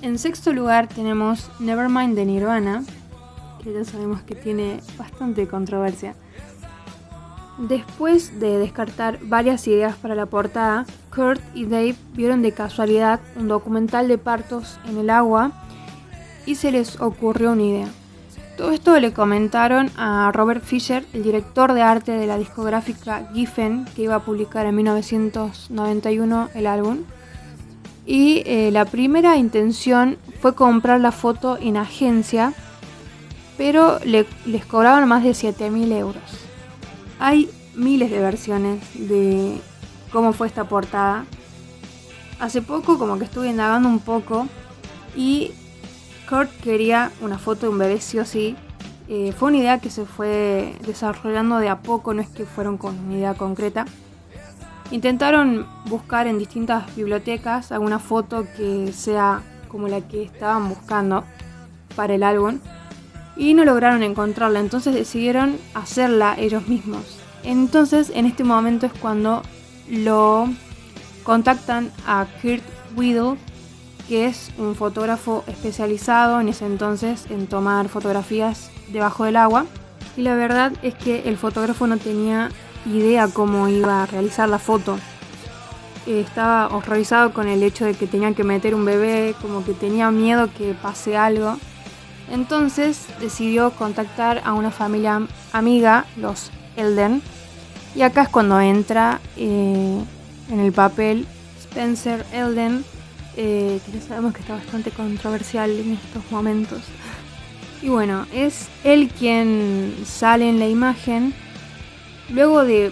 En 0.01 0.17
sexto 0.17 0.53
lugar 0.53 0.87
tenemos 0.87 1.51
Nevermind 1.59 2.15
de 2.15 2.25
Nirvana, 2.25 2.83
que 3.61 3.73
ya 3.73 3.83
sabemos 3.83 4.21
que 4.21 4.33
tiene 4.33 4.79
bastante 4.97 5.45
controversia. 5.47 6.15
Después 7.57 8.39
de 8.39 8.57
descartar 8.57 9.19
varias 9.21 9.67
ideas 9.67 9.97
para 9.97 10.15
la 10.15 10.25
portada, 10.25 10.85
Kurt 11.13 11.41
y 11.53 11.65
Dave 11.65 11.95
vieron 12.13 12.41
de 12.41 12.53
casualidad 12.53 13.19
un 13.35 13.49
documental 13.49 14.07
de 14.07 14.17
partos 14.17 14.79
en 14.87 14.97
el 14.97 15.09
agua 15.09 15.51
y 16.45 16.55
se 16.55 16.71
les 16.71 17.01
ocurrió 17.01 17.51
una 17.51 17.63
idea. 17.63 17.87
Todo 18.59 18.71
esto 18.71 18.99
le 18.99 19.13
comentaron 19.13 19.89
a 19.95 20.33
Robert 20.33 20.61
Fisher, 20.61 21.05
el 21.13 21.23
director 21.23 21.71
de 21.71 21.81
arte 21.81 22.11
de 22.11 22.27
la 22.27 22.37
discográfica 22.37 23.31
Giffen, 23.33 23.85
que 23.95 24.01
iba 24.01 24.15
a 24.15 24.19
publicar 24.19 24.65
en 24.65 24.75
1991 24.75 26.49
el 26.53 26.67
álbum. 26.67 27.05
Y 28.05 28.43
eh, 28.45 28.69
la 28.73 28.83
primera 28.83 29.37
intención 29.37 30.17
fue 30.41 30.55
comprar 30.55 30.99
la 30.99 31.13
foto 31.13 31.57
en 31.61 31.77
agencia 31.77 32.53
pero 33.57 33.99
les 34.03 34.65
cobraban 34.65 35.07
más 35.07 35.23
de 35.23 35.31
7.000 35.31 35.93
euros. 35.93 36.23
Hay 37.17 37.49
miles 37.75 38.11
de 38.11 38.19
versiones 38.19 38.81
de 38.93 39.61
cómo 40.11 40.33
fue 40.33 40.47
esta 40.47 40.65
portada. 40.65 41.23
Hace 42.41 42.61
poco 42.61 42.99
como 42.99 43.17
que 43.17 43.23
estuve 43.23 43.49
indagando 43.49 43.87
un 43.87 43.99
poco 43.99 44.47
y 45.15 45.53
Kurt 46.29 46.51
quería 46.61 47.11
una 47.21 47.39
foto 47.39 47.61
de 47.65 47.69
un 47.69 47.79
bebé 47.79 47.99
sí 47.99 48.19
o 48.19 48.25
sí. 48.25 48.55
Eh, 49.07 49.33
fue 49.35 49.49
una 49.49 49.57
idea 49.57 49.79
que 49.79 49.89
se 49.89 50.05
fue 50.05 50.75
desarrollando 50.85 51.57
de 51.57 51.69
a 51.69 51.79
poco, 51.79 52.13
no 52.13 52.21
es 52.21 52.29
que 52.29 52.45
fueron 52.45 52.77
con 52.77 52.97
una 52.99 53.15
idea 53.15 53.33
concreta. 53.33 53.85
Intentaron 54.91 55.65
buscar 55.85 56.27
en 56.27 56.37
distintas 56.37 56.95
bibliotecas 56.95 57.71
alguna 57.71 57.97
foto 57.97 58.45
que 58.55 58.91
sea 58.93 59.41
como 59.67 59.87
la 59.87 60.01
que 60.01 60.23
estaban 60.23 60.69
buscando 60.69 61.23
para 61.95 62.13
el 62.13 62.23
álbum 62.23 62.59
y 63.35 63.53
no 63.53 63.65
lograron 63.65 64.03
encontrarla, 64.03 64.59
entonces 64.59 64.93
decidieron 64.93 65.57
hacerla 65.73 66.35
ellos 66.37 66.67
mismos. 66.67 67.19
Entonces 67.43 68.11
en 68.13 68.25
este 68.25 68.43
momento 68.43 68.85
es 68.85 68.93
cuando 68.93 69.41
lo 69.89 70.47
contactan 71.23 71.91
a 72.05 72.27
Kurt 72.41 72.63
Whittle, 72.95 73.37
que 74.09 74.25
es 74.25 74.49
un 74.57 74.75
fotógrafo 74.75 75.43
especializado 75.45 76.41
en 76.41 76.49
ese 76.49 76.65
entonces 76.65 77.27
en 77.29 77.45
tomar 77.45 77.89
fotografías 77.89 78.71
debajo 78.91 79.23
del 79.23 79.35
agua. 79.35 79.67
Y 80.17 80.23
la 80.23 80.33
verdad 80.33 80.73
es 80.81 80.95
que 80.95 81.29
el 81.29 81.37
fotógrafo 81.37 81.85
no 81.85 81.97
tenía 81.97 82.49
idea 82.87 83.27
cómo 83.27 83.67
iba 83.67 84.01
a 84.01 84.07
realizar 84.07 84.49
la 84.49 84.57
foto. 84.57 84.97
Estaba 86.07 86.75
horrorizado 86.75 87.33
con 87.33 87.47
el 87.47 87.61
hecho 87.61 87.85
de 87.85 87.93
que 87.93 88.07
tenían 88.07 88.33
que 88.33 88.43
meter 88.43 88.73
un 88.73 88.83
bebé, 88.83 89.35
como 89.43 89.63
que 89.63 89.73
tenía 89.73 90.09
miedo 90.09 90.49
que 90.57 90.73
pase 90.73 91.15
algo. 91.15 91.57
Entonces 92.31 93.05
decidió 93.21 93.69
contactar 93.71 94.41
a 94.43 94.53
una 94.53 94.71
familia 94.71 95.21
amiga, 95.53 96.05
los 96.17 96.49
Elden, 96.75 97.21
y 97.95 98.01
acá 98.01 98.23
es 98.23 98.29
cuando 98.29 98.59
entra 98.59 99.19
eh, 99.37 99.99
en 100.49 100.59
el 100.59 100.71
papel 100.71 101.27
Spencer 101.59 102.25
Elden, 102.33 102.83
eh, 103.39 103.79
que 103.85 103.91
ya 103.91 104.01
sabemos 104.01 104.33
que 104.33 104.41
está 104.41 104.53
bastante 104.53 104.91
controversial 104.91 105.71
en 105.71 105.93
estos 105.93 106.29
momentos. 106.29 106.81
Y 107.81 107.89
bueno, 107.89 108.27
es 108.33 108.67
él 108.83 109.09
quien 109.17 109.95
sale 110.05 110.49
en 110.49 110.59
la 110.59 110.67
imagen. 110.67 111.33
Luego 112.29 112.65
de 112.65 112.91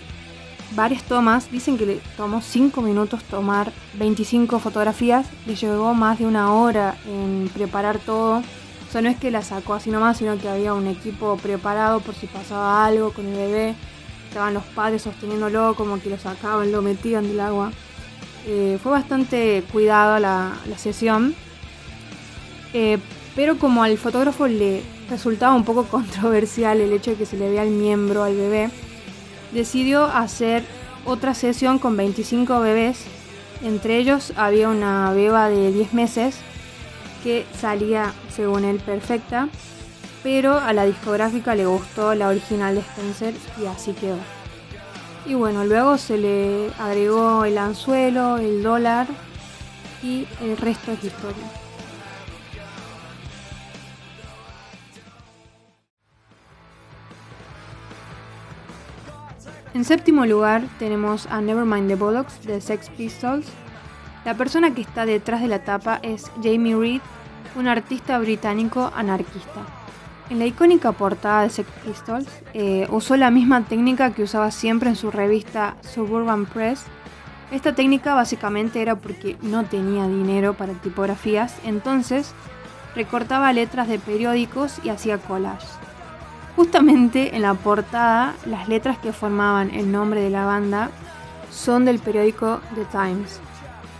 varias 0.76 1.04
tomas, 1.04 1.52
dicen 1.52 1.78
que 1.78 1.86
le 1.86 2.00
tomó 2.16 2.42
5 2.42 2.82
minutos 2.82 3.24
tomar 3.26 3.72
25 4.00 4.60
fotografías, 4.60 5.28
le 5.46 5.56
llevó 5.56 5.94
más 5.94 6.20
de 6.20 6.26
una 6.26 6.54
hora 6.54 6.98
en 7.06 7.50
preparar 7.54 8.00
todo 8.00 8.42
o 8.88 8.92
sea, 8.92 9.02
no 9.02 9.10
es 9.10 9.18
que 9.18 9.32
la 9.32 9.42
sacó 9.42 9.74
así 9.74 9.90
nomás, 9.90 10.18
sino 10.18 10.38
que 10.38 10.48
había 10.48 10.74
un 10.74 10.88
equipo 10.88 11.36
preparado 11.38 12.00
por 12.00 12.16
si 12.16 12.26
pasaba 12.28 12.86
algo 12.86 13.12
con 13.12 13.26
el 13.26 13.36
bebé. 13.36 13.76
Estaban 14.30 14.54
los 14.54 14.64
padres 14.64 15.02
sosteniéndolo, 15.02 15.76
como 15.76 16.00
que 16.00 16.10
lo 16.10 16.18
sacaban, 16.18 16.72
lo 16.72 16.82
metían 16.82 17.28
del 17.28 17.40
agua. 17.42 17.72
Eh, 18.50 18.80
fue 18.82 18.94
bastante 18.94 19.62
cuidado 19.74 20.20
la, 20.20 20.54
sesión. 20.78 21.36
Eh, 22.74 22.98
pero 23.36 23.58
como 23.58 23.84
al 23.84 23.98
fotógrafo 23.98 24.48
le 24.48 24.82
resultaba 25.10 25.54
un 25.54 25.66
poco 25.66 25.84
controversial 25.92 26.80
el 26.80 26.94
hecho 26.94 27.12
de 27.12 27.18
que 27.18 27.26
se 27.26 27.38
le 27.38 27.50
vea 27.50 27.64
el 27.64 27.72
miembro 27.72 28.24
al 28.24 28.36
bebé, 28.36 28.70
decidió 29.52 30.06
hacer 30.06 30.64
otra 31.06 31.34
sesión 31.34 31.78
con 31.78 31.98
25 31.98 32.60
bebés. 32.62 33.04
Entre 33.64 33.98
ellos 33.98 34.34
había 34.38 34.70
una 34.70 35.12
beba 35.14 35.50
de 35.50 35.72
10 35.74 35.94
meses 35.94 36.38
que 37.24 37.46
salía, 37.60 38.14
según 38.30 38.64
él, 38.64 38.78
perfecta, 38.78 39.50
pero 40.24 40.60
a 40.60 40.72
la 40.74 40.86
discográfica 40.86 41.56
le 41.56 41.66
gustó 41.66 42.14
la 42.16 42.30
original 42.30 42.76
de 42.76 42.82
Spencer 42.82 43.34
y 43.62 43.66
así 43.66 43.94
quedó. 43.94 44.37
Y 45.28 45.34
bueno, 45.34 45.66
luego 45.66 45.98
se 45.98 46.18
le 46.18 46.72
agregó 46.80 47.44
el 47.44 47.58
anzuelo, 47.58 48.38
el 48.38 48.64
dólar 48.64 49.08
y 50.02 50.26
el 50.42 50.56
resto 50.56 50.94
es 50.94 51.04
historia. 51.04 51.44
En 59.74 59.84
séptimo 59.84 60.26
lugar 60.26 60.64
tenemos 60.80 61.28
a 61.28 61.42
Nevermind 61.42 61.90
the 61.90 61.96
Bollocks 61.96 62.46
de 62.46 62.62
Sex 62.62 62.90
Pistols. 62.90 63.46
La 64.24 64.34
persona 64.34 64.74
que 64.74 64.82
está 64.82 65.06
detrás 65.06 65.42
de 65.42 65.50
la 65.50 65.60
tapa 65.60 66.00
es 66.04 66.32
Jamie 66.42 66.76
Reed, 66.76 67.02
un 67.58 67.68
artista 67.68 68.18
británico 68.18 68.92
anarquista. 68.96 69.77
En 70.30 70.40
la 70.40 70.46
icónica 70.46 70.92
portada 70.92 71.44
de 71.44 71.50
Sex 71.50 71.70
Pistols 71.86 72.28
eh, 72.54 72.86
usó 72.90 73.16
la 73.16 73.32
misma 73.32 73.64
técnica 73.64 74.12
que 74.12 74.24
usaba 74.24 74.52
siempre 74.52 74.90
en 74.90 74.98
su 74.98 75.10
revista 75.10 75.78
Suburban 75.82 76.46
Press. 76.46 76.84
Esta 77.50 77.74
técnica 77.74 78.14
básicamente 78.14 78.82
era 78.82 78.96
porque 78.96 79.38
no 79.42 79.64
tenía 79.64 80.06
dinero 80.06 80.54
para 80.54 80.74
tipografías, 80.74 81.56
entonces 81.64 82.34
recortaba 82.94 83.54
letras 83.54 83.88
de 83.88 84.00
periódicos 84.00 84.82
y 84.84 84.90
hacía 84.90 85.18
collage. 85.18 85.66
Justamente 86.58 87.36
en 87.36 87.44
la 87.44 87.54
portada, 87.54 88.34
las 88.46 88.68
letras 88.68 88.98
que 88.98 89.14
formaban 89.14 89.70
el 89.70 89.92
nombre 89.92 90.20
de 90.22 90.30
la 90.30 90.46
banda 90.46 90.90
son 91.52 91.86
del 91.86 92.00
periódico 92.00 92.60
The 92.76 92.84
Times. 92.86 93.40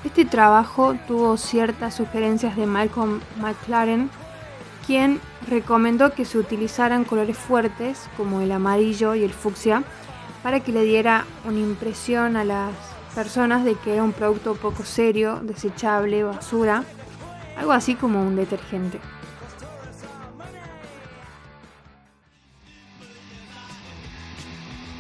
Este 0.04 0.26
trabajo 0.26 0.96
tuvo 1.08 1.38
ciertas 1.38 1.96
sugerencias 1.96 2.58
de 2.58 2.66
Malcolm 2.66 3.22
McLaren, 3.40 4.10
quien 4.88 5.20
recomendó 5.50 6.14
que 6.14 6.24
se 6.24 6.38
utilizaran 6.38 7.04
colores 7.04 7.38
fuertes 7.38 8.10
como 8.16 8.40
el 8.40 8.54
amarillo 8.54 9.16
y 9.16 9.24
el 9.26 9.34
fucsia 9.34 9.84
para 10.42 10.62
que 10.62 10.72
le 10.72 10.84
diera 10.84 11.26
una 11.44 11.60
impresión 11.60 12.38
a 12.38 12.46
las 12.46 12.72
personas 13.14 13.66
de 13.66 13.76
que 13.76 13.94
era 13.94 14.04
un 14.04 14.14
producto 14.14 14.56
poco 14.56 14.86
serio, 14.86 15.42
desechable, 15.44 16.24
basura, 16.24 16.86
algo 17.58 17.74
así 17.74 17.96
como 17.96 18.24
un 18.24 18.38
detergente. 18.38 19.02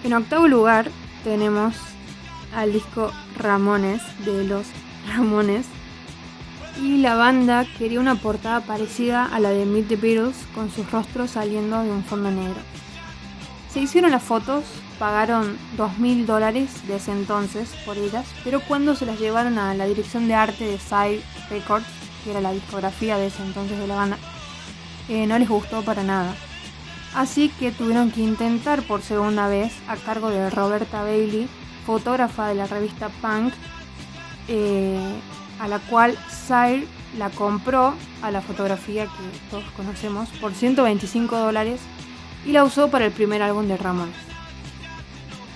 En 0.03 0.13
octavo 0.13 0.49
lugar 0.49 0.91
tenemos 1.23 1.75
al 2.53 2.73
disco 2.73 3.11
Ramones 3.37 4.01
de 4.25 4.43
los 4.43 4.67
Ramones 5.07 5.65
y 6.81 6.97
la 6.97 7.15
banda 7.15 7.65
quería 7.77 7.99
una 7.99 8.15
portada 8.15 8.61
parecida 8.61 9.25
a 9.25 9.39
la 9.39 9.49
de 9.49 9.65
Meet 9.65 9.87
the 9.87 9.95
Beatles 9.95 10.35
con 10.53 10.71
sus 10.71 10.89
rostros 10.91 11.31
saliendo 11.31 11.81
de 11.83 11.91
un 11.91 12.03
fondo 12.03 12.31
negro. 12.31 12.59
Se 13.71 13.79
hicieron 13.79 14.11
las 14.11 14.23
fotos, 14.23 14.63
pagaron 14.99 15.57
2.000 15.77 16.25
dólares 16.25 16.87
de 16.87 16.95
ese 16.95 17.11
entonces 17.11 17.69
por 17.85 17.97
ellas, 17.97 18.25
pero 18.43 18.59
cuando 18.61 18.95
se 18.95 19.05
las 19.05 19.19
llevaron 19.19 19.57
a 19.57 19.73
la 19.73 19.85
dirección 19.85 20.27
de 20.27 20.35
arte 20.35 20.65
de 20.65 20.79
Side 20.79 21.21
Records, 21.49 21.85
que 22.23 22.31
era 22.31 22.41
la 22.41 22.53
discografía 22.53 23.17
de 23.17 23.27
ese 23.27 23.43
entonces 23.43 23.77
de 23.77 23.87
la 23.87 23.95
banda, 23.95 24.17
eh, 25.09 25.27
no 25.27 25.37
les 25.37 25.49
gustó 25.49 25.83
para 25.83 26.03
nada. 26.03 26.35
Así 27.13 27.49
que 27.49 27.71
tuvieron 27.71 28.11
que 28.11 28.21
intentar 28.21 28.83
por 28.83 29.01
segunda 29.01 29.47
vez 29.47 29.73
a 29.87 29.95
cargo 29.95 30.29
de 30.29 30.49
Roberta 30.49 31.03
Bailey, 31.03 31.47
fotógrafa 31.85 32.47
de 32.47 32.55
la 32.55 32.67
revista 32.67 33.09
Punk, 33.21 33.53
eh, 34.47 35.19
a 35.59 35.67
la 35.67 35.79
cual 35.79 36.17
Sire 36.29 36.87
la 37.17 37.29
compró 37.29 37.93
a 38.21 38.31
la 38.31 38.41
fotografía 38.41 39.05
que 39.05 39.49
todos 39.49 39.63
conocemos 39.75 40.29
por 40.41 40.53
125 40.53 41.37
dólares 41.37 41.81
y 42.45 42.51
la 42.51 42.63
usó 42.63 42.89
para 42.89 43.05
el 43.05 43.11
primer 43.11 43.41
álbum 43.41 43.67
de 43.67 43.77
Ramones. 43.77 44.15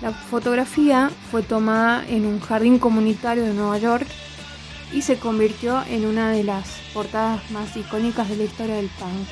La 0.01 0.12
fotografía 0.12 1.12
fue 1.29 1.43
tomada 1.43 2.03
en 2.08 2.25
un 2.25 2.39
jardín 2.39 2.79
comunitario 2.79 3.43
de 3.43 3.53
Nueva 3.53 3.77
York 3.77 4.08
y 4.91 5.03
se 5.03 5.17
convirtió 5.17 5.84
en 5.88 6.05
una 6.05 6.31
de 6.31 6.43
las 6.43 6.67
portadas 6.93 7.50
más 7.51 7.75
icónicas 7.77 8.27
de 8.27 8.38
la 8.38 8.43
historia 8.43 8.75
del 8.75 8.89
punk. 9.00 9.27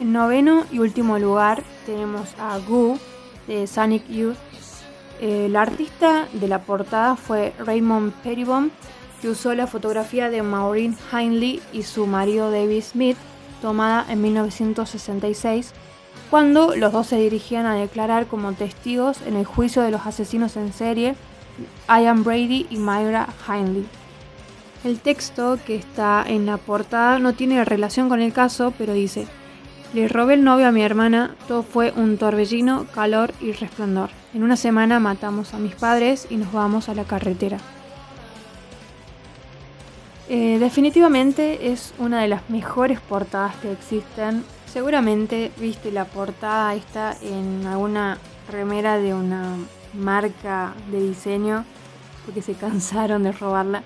En 0.00 0.12
noveno 0.12 0.64
y 0.72 0.78
último 0.78 1.18
lugar 1.18 1.62
tenemos 1.84 2.34
a 2.38 2.58
Goo 2.58 2.98
de 3.46 3.66
Sonic 3.66 4.08
Youth 4.08 4.36
el 5.20 5.56
artista 5.56 6.28
de 6.32 6.48
la 6.48 6.62
portada 6.62 7.16
fue 7.16 7.54
Raymond 7.58 8.12
Pettibon, 8.22 8.70
que 9.20 9.28
usó 9.28 9.54
la 9.54 9.66
fotografía 9.66 10.30
de 10.30 10.42
Maureen 10.42 10.96
Hindley 11.12 11.62
y 11.72 11.82
su 11.82 12.06
marido 12.06 12.50
David 12.50 12.82
Smith, 12.82 13.16
tomada 13.62 14.04
en 14.08 14.20
1966, 14.20 15.72
cuando 16.30 16.74
los 16.76 16.92
dos 16.92 17.06
se 17.06 17.16
dirigían 17.16 17.66
a 17.66 17.74
declarar 17.74 18.26
como 18.26 18.52
testigos 18.52 19.22
en 19.26 19.36
el 19.36 19.44
juicio 19.44 19.82
de 19.82 19.90
los 19.90 20.06
asesinos 20.06 20.56
en 20.56 20.72
serie 20.72 21.14
Ian 21.88 22.24
Brady 22.24 22.66
y 22.70 22.76
Myra 22.76 23.28
Hindley. 23.48 23.86
El 24.84 25.00
texto 25.00 25.58
que 25.66 25.76
está 25.76 26.24
en 26.26 26.46
la 26.46 26.58
portada 26.58 27.18
no 27.18 27.32
tiene 27.32 27.64
relación 27.64 28.08
con 28.08 28.20
el 28.20 28.32
caso, 28.32 28.72
pero 28.76 28.92
dice, 28.92 29.26
le 29.96 30.08
robé 30.08 30.34
el 30.34 30.44
novio 30.44 30.68
a 30.68 30.72
mi 30.72 30.82
hermana, 30.82 31.34
todo 31.48 31.62
fue 31.62 31.90
un 31.96 32.18
torbellino, 32.18 32.84
calor 32.94 33.32
y 33.40 33.52
resplandor. 33.52 34.10
En 34.34 34.42
una 34.42 34.58
semana 34.58 35.00
matamos 35.00 35.54
a 35.54 35.58
mis 35.58 35.74
padres 35.74 36.26
y 36.28 36.36
nos 36.36 36.52
vamos 36.52 36.90
a 36.90 36.94
la 36.94 37.04
carretera. 37.04 37.56
Eh, 40.28 40.58
definitivamente 40.60 41.72
es 41.72 41.94
una 41.98 42.20
de 42.20 42.28
las 42.28 42.50
mejores 42.50 43.00
portadas 43.00 43.56
que 43.56 43.72
existen. 43.72 44.44
Seguramente 44.66 45.50
viste 45.58 45.90
la 45.90 46.04
portada 46.04 46.74
esta 46.74 47.16
en 47.22 47.66
alguna 47.66 48.18
remera 48.52 48.98
de 48.98 49.14
una 49.14 49.56
marca 49.94 50.74
de 50.90 51.00
diseño 51.00 51.64
porque 52.26 52.42
se 52.42 52.52
cansaron 52.52 53.22
de 53.22 53.32
robarla. 53.32 53.82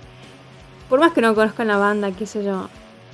Por 0.89 0.99
más 0.99 1.13
que 1.13 1.21
no 1.21 1.37
conozcan 1.37 1.69
la 1.69 1.77
banda, 1.77 2.11
qué 2.11 2.27
sé 2.27 2.43
yo. 2.43 2.69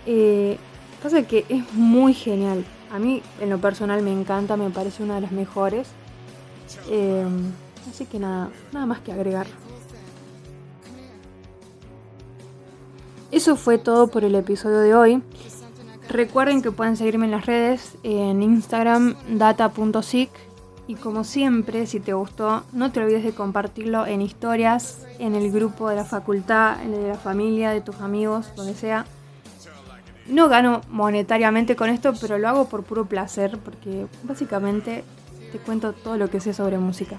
Eh, 0.06 0.56
pasa 1.02 1.24
que 1.24 1.44
es 1.50 1.74
muy 1.74 2.14
genial. 2.14 2.64
A 2.92 2.98
mí 2.98 3.22
en 3.40 3.50
lo 3.50 3.58
personal 3.58 4.02
me 4.02 4.12
encanta, 4.12 4.56
me 4.56 4.70
parece 4.70 5.02
una 5.02 5.16
de 5.16 5.20
las 5.22 5.32
mejores. 5.32 5.88
Em, 6.88 7.52
así 7.90 8.06
que 8.06 8.18
nada, 8.18 8.50
nada 8.72 8.86
más 8.86 9.00
que 9.00 9.12
agregar. 9.12 9.46
Eso 13.32 13.56
fue 13.56 13.78
todo 13.78 14.08
por 14.08 14.24
el 14.24 14.34
episodio 14.34 14.78
de 14.78 14.94
hoy. 14.94 15.22
Recuerden 16.08 16.62
que 16.62 16.70
pueden 16.70 16.96
seguirme 16.96 17.26
en 17.26 17.32
las 17.32 17.46
redes, 17.46 17.96
en 18.04 18.42
Instagram 18.42 19.16
data.sic 19.28 20.30
y 20.88 20.94
como 20.94 21.24
siempre, 21.24 21.86
si 21.86 21.98
te 21.98 22.12
gustó, 22.12 22.62
no 22.72 22.92
te 22.92 23.00
olvides 23.00 23.24
de 23.24 23.32
compartirlo 23.32 24.06
en 24.06 24.22
historias, 24.22 25.04
en 25.18 25.34
el 25.34 25.50
grupo 25.50 25.88
de 25.88 25.96
la 25.96 26.04
facultad, 26.04 26.80
en 26.80 26.94
el 26.94 27.02
de 27.02 27.08
la 27.08 27.18
familia, 27.18 27.70
de 27.70 27.80
tus 27.80 27.96
amigos, 28.00 28.52
donde 28.54 28.74
sea. 28.74 29.04
No 30.28 30.48
gano 30.48 30.80
monetariamente 30.90 31.76
con 31.76 31.88
esto, 31.88 32.12
pero 32.20 32.36
lo 32.38 32.48
hago 32.48 32.68
por 32.68 32.82
puro 32.82 33.06
placer, 33.06 33.58
porque 33.58 34.06
básicamente 34.24 35.04
te 35.52 35.58
cuento 35.58 35.92
todo 35.92 36.16
lo 36.16 36.28
que 36.30 36.40
sé 36.40 36.52
sobre 36.52 36.78
música. 36.78 37.18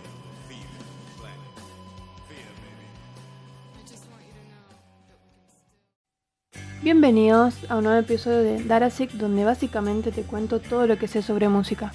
Bienvenidos 6.81 7.55
a 7.69 7.77
un 7.77 7.85
nuevo 7.85 7.99
episodio 7.99 8.43
de 8.43 8.63
Darasic 8.63 9.11
donde 9.13 9.45
básicamente 9.45 10.11
te 10.11 10.23
cuento 10.23 10.59
todo 10.59 10.85
lo 10.85 10.97
que 10.97 11.07
sé 11.07 11.21
sobre 11.21 11.47
música. 11.47 11.93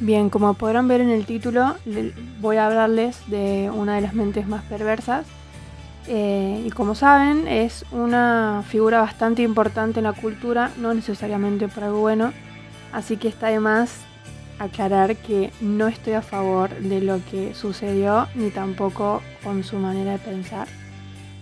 Bien, 0.00 0.28
como 0.28 0.54
podrán 0.54 0.86
ver 0.88 1.00
en 1.00 1.10
el 1.10 1.24
título, 1.24 1.76
voy 2.40 2.56
a 2.56 2.66
hablarles 2.66 3.18
de 3.28 3.70
una 3.72 3.94
de 3.96 4.00
las 4.00 4.14
mentes 4.14 4.46
más 4.46 4.64
perversas. 4.64 5.26
Eh, 6.08 6.64
y 6.66 6.70
como 6.70 6.94
saben, 6.94 7.46
es 7.46 7.84
una 7.92 8.64
figura 8.66 9.00
bastante 9.00 9.42
importante 9.42 10.00
en 10.00 10.04
la 10.04 10.14
cultura, 10.14 10.70
no 10.78 10.94
necesariamente 10.94 11.68
por 11.68 11.84
algo 11.84 12.00
bueno, 12.00 12.32
Así 12.92 13.16
que 13.16 13.28
está 13.28 13.48
de 13.48 13.60
más 13.60 14.00
aclarar 14.58 15.16
que 15.16 15.52
no 15.60 15.88
estoy 15.88 16.14
a 16.14 16.22
favor 16.22 16.70
de 16.70 17.00
lo 17.00 17.20
que 17.30 17.54
sucedió 17.54 18.26
ni 18.34 18.50
tampoco 18.50 19.22
con 19.44 19.62
su 19.62 19.76
manera 19.76 20.12
de 20.12 20.18
pensar. 20.18 20.68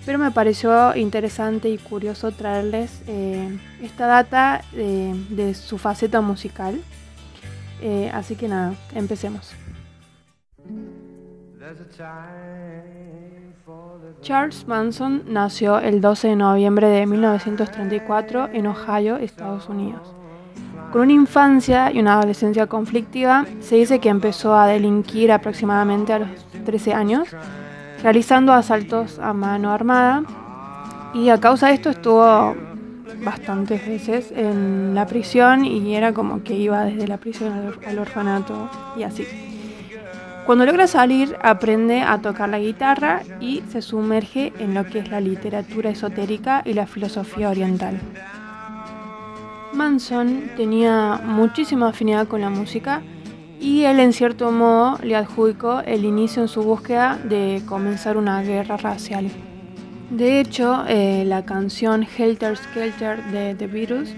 Pero 0.04 0.18
me 0.18 0.30
pareció 0.30 0.94
interesante 0.94 1.68
y 1.68 1.78
curioso 1.78 2.30
traerles 2.30 3.02
eh, 3.06 3.58
esta 3.82 4.06
data 4.06 4.62
de, 4.72 5.54
su 5.54 5.78
faceta 5.78 6.20
musical. 6.20 6.80
Eh, 7.80 8.10
así 8.12 8.36
que 8.36 8.48
nada, 8.48 8.74
empecemos. 8.94 9.52
Charles 14.20 14.66
Manson 14.66 15.22
nació 15.26 15.78
el 15.78 16.00
12 16.00 16.28
de 16.28 16.36
noviembre 16.36 16.88
de 16.88 17.06
1934 17.06 18.48
en 18.52 18.66
Ohio, 18.66 19.16
Estados 19.16 19.68
Unidos. 19.68 20.14
Con 20.92 21.02
una 21.02 21.12
infancia 21.12 21.92
y 21.92 22.00
una 22.00 22.14
adolescencia 22.14 22.66
conflictiva, 22.66 23.44
se 23.60 23.76
dice 23.76 23.98
que 23.98 24.08
empezó 24.08 24.54
a 24.54 24.66
delinquir 24.66 25.32
aproximadamente 25.32 26.12
a 26.12 26.20
los 26.20 26.28
13 26.64 26.94
años, 26.94 27.28
realizando 28.02 28.52
asaltos 28.52 29.18
a 29.18 29.32
mano 29.32 29.72
armada 29.72 30.22
y 31.12 31.28
a 31.30 31.40
causa 31.40 31.68
de 31.68 31.74
esto 31.74 31.90
estuvo 31.90 32.54
bastantes 33.24 33.86
veces 33.86 34.32
en 34.32 34.94
la 34.94 35.06
prisión 35.06 35.64
y 35.64 35.94
era 35.94 36.12
como 36.12 36.42
que 36.42 36.54
iba 36.54 36.84
desde 36.84 37.08
la 37.08 37.18
prisión 37.18 37.52
al, 37.86 37.98
orfanato 37.98 38.68
y 38.96 39.02
así. 39.02 39.26
Cuando 40.46 40.64
logra 40.64 40.86
salir 40.86 41.36
aprende 41.42 42.02
a 42.02 42.20
tocar 42.20 42.48
la 42.48 42.60
guitarra 42.60 43.22
y 43.40 43.64
se 43.68 43.82
sumerge 43.82 44.52
en 44.60 44.74
lo 44.74 44.84
que 44.86 45.00
es 45.00 45.10
la 45.10 45.20
literatura 45.20 45.90
esotérica 45.90 46.62
y 46.64 46.74
la 46.74 46.86
filosofía 46.86 47.50
oriental. 47.50 47.98
Manson 49.72 50.52
tenía 50.56 51.20
muchísima 51.24 51.88
afinidad 51.88 52.28
con 52.28 52.42
la 52.42 52.48
música 52.48 53.02
y 53.60 53.82
él 53.82 53.98
en 53.98 54.12
cierto 54.12 54.52
modo 54.52 54.98
le 55.02 55.16
adjudicó 55.16 55.80
el 55.80 56.04
inicio 56.04 56.42
en 56.42 56.48
su 56.48 56.62
búsqueda 56.62 57.18
de 57.24 57.60
comenzar 57.66 58.16
una 58.16 58.40
guerra 58.42 58.76
racial. 58.76 59.28
De 60.10 60.38
hecho, 60.38 60.84
eh, 60.86 61.24
la 61.26 61.44
canción 61.44 62.06
Helter 62.16 62.56
Skelter 62.56 63.20
de 63.32 63.56
The 63.56 63.66
Beatles 63.66 64.14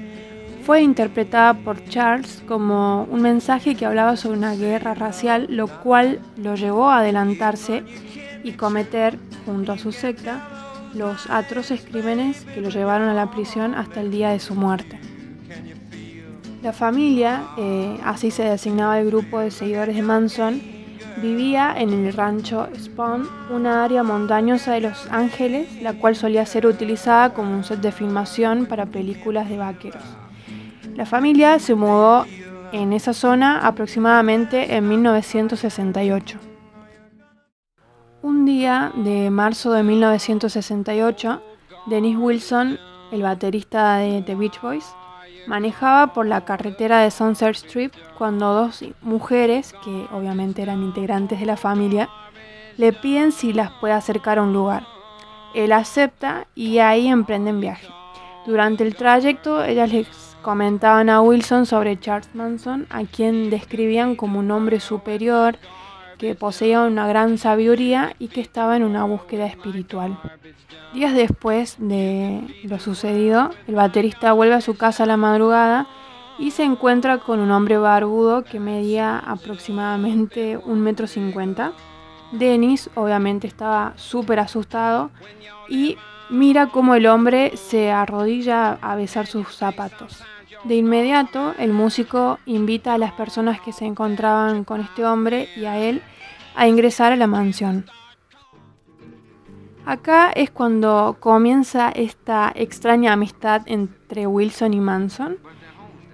fue 0.68 0.82
interpretada 0.82 1.54
por 1.54 1.82
Charles 1.86 2.42
como 2.46 3.04
un 3.04 3.22
mensaje 3.22 3.74
que 3.74 3.86
hablaba 3.86 4.16
sobre 4.16 4.36
una 4.36 4.54
guerra 4.54 4.92
racial, 4.92 5.46
lo 5.48 5.66
cual 5.66 6.20
lo 6.36 6.56
llevó 6.56 6.90
a 6.90 6.98
adelantarse 6.98 7.84
y 8.44 8.52
cometer, 8.52 9.18
junto 9.46 9.72
a 9.72 9.78
su 9.78 9.92
secta, 9.92 10.46
los 10.92 11.30
atroces 11.30 11.80
crímenes 11.80 12.44
que 12.44 12.60
lo 12.60 12.68
llevaron 12.68 13.08
a 13.08 13.14
la 13.14 13.30
prisión 13.30 13.74
hasta 13.74 14.02
el 14.02 14.10
día 14.10 14.28
de 14.28 14.40
su 14.40 14.54
muerte. 14.54 15.00
La 16.62 16.74
familia, 16.74 17.44
eh, 17.56 17.98
así 18.04 18.30
se 18.30 18.42
designaba 18.42 19.00
el 19.00 19.06
grupo 19.06 19.40
de 19.40 19.50
seguidores 19.50 19.96
de 19.96 20.02
Manson, 20.02 20.60
vivía 21.22 21.74
en 21.78 21.94
el 21.94 22.12
rancho 22.12 22.68
Spawn, 22.78 23.26
una 23.50 23.84
área 23.84 24.02
montañosa 24.02 24.72
de 24.74 24.82
Los 24.82 25.06
Ángeles, 25.10 25.80
la 25.80 25.94
cual 25.94 26.14
solía 26.14 26.44
ser 26.44 26.66
utilizada 26.66 27.32
como 27.32 27.54
un 27.54 27.64
set 27.64 27.80
de 27.80 27.90
filmación 27.90 28.66
para 28.66 28.84
películas 28.84 29.48
de 29.48 29.56
vaqueros. 29.56 30.27
La 30.98 31.06
familia 31.06 31.60
se 31.60 31.76
mudó 31.76 32.26
en 32.72 32.92
esa 32.92 33.12
zona 33.12 33.64
aproximadamente 33.64 34.74
en 34.74 34.88
1968. 34.88 36.40
Un 38.22 38.44
día 38.44 38.90
de 38.96 39.30
marzo 39.30 39.70
de 39.70 39.84
1968, 39.84 41.40
Dennis 41.86 42.16
Wilson, 42.18 42.80
el 43.12 43.22
baterista 43.22 43.98
de 43.98 44.22
The 44.22 44.34
Beach 44.34 44.60
Boys, 44.60 44.92
manejaba 45.46 46.12
por 46.12 46.26
la 46.26 46.44
carretera 46.44 46.98
de 46.98 47.12
Sunset 47.12 47.54
Strip 47.54 47.94
cuando 48.18 48.52
dos 48.52 48.84
mujeres, 49.00 49.76
que 49.84 50.08
obviamente 50.10 50.62
eran 50.62 50.82
integrantes 50.82 51.38
de 51.38 51.46
la 51.46 51.56
familia, 51.56 52.08
le 52.76 52.92
piden 52.92 53.30
si 53.30 53.52
las 53.52 53.70
puede 53.70 53.94
acercar 53.94 54.38
a 54.38 54.42
un 54.42 54.52
lugar. 54.52 54.84
Él 55.54 55.70
acepta 55.70 56.48
y 56.56 56.78
ahí 56.78 57.06
emprenden 57.06 57.60
viaje. 57.60 57.86
Durante 58.46 58.82
el 58.82 58.96
trayecto, 58.96 59.62
ellas 59.62 59.92
les 59.92 60.27
comentaban 60.42 61.10
a 61.10 61.20
Wilson 61.20 61.66
sobre 61.66 61.98
Charles 61.98 62.34
Manson, 62.34 62.86
a 62.90 63.04
quien 63.04 63.50
describían 63.50 64.16
como 64.16 64.38
un 64.38 64.50
hombre 64.50 64.80
superior, 64.80 65.58
que 66.18 66.34
poseía 66.34 66.82
una 66.82 67.06
gran 67.06 67.38
sabiduría 67.38 68.14
y 68.18 68.28
que 68.28 68.40
estaba 68.40 68.76
en 68.76 68.82
una 68.82 69.04
búsqueda 69.04 69.46
espiritual. 69.46 70.18
Días 70.92 71.14
después 71.14 71.76
de 71.78 72.42
lo 72.64 72.78
sucedido, 72.80 73.50
el 73.66 73.76
baterista 73.76 74.32
vuelve 74.32 74.54
a 74.54 74.60
su 74.60 74.76
casa 74.76 75.04
a 75.04 75.06
la 75.06 75.16
madrugada 75.16 75.86
y 76.38 76.50
se 76.50 76.64
encuentra 76.64 77.18
con 77.18 77.40
un 77.40 77.50
hombre 77.50 77.78
barbudo 77.78 78.42
que 78.42 78.58
medía 78.60 79.18
aproximadamente 79.18 80.56
un 80.56 80.80
metro 80.80 81.06
cincuenta. 81.06 81.72
Dennis 82.32 82.90
obviamente 82.94 83.46
estaba 83.46 83.94
súper 83.96 84.40
asustado 84.40 85.10
y 85.68 85.96
mira 86.30 86.68
cómo 86.68 86.94
el 86.94 87.06
hombre 87.06 87.56
se 87.56 87.90
arrodilla 87.90 88.78
a 88.82 88.94
besar 88.96 89.26
sus 89.26 89.54
zapatos. 89.54 90.22
De 90.64 90.74
inmediato, 90.74 91.54
el 91.58 91.72
músico 91.72 92.38
invita 92.44 92.94
a 92.94 92.98
las 92.98 93.12
personas 93.12 93.60
que 93.60 93.72
se 93.72 93.86
encontraban 93.86 94.64
con 94.64 94.80
este 94.80 95.04
hombre 95.04 95.48
y 95.56 95.66
a 95.66 95.78
él 95.78 96.02
a 96.56 96.66
ingresar 96.66 97.12
a 97.12 97.16
la 97.16 97.26
mansión. 97.26 97.86
Acá 99.86 100.30
es 100.34 100.50
cuando 100.50 101.16
comienza 101.20 101.88
esta 101.90 102.52
extraña 102.54 103.14
amistad 103.14 103.62
entre 103.66 104.26
Wilson 104.26 104.74
y 104.74 104.80
Manson 104.80 105.38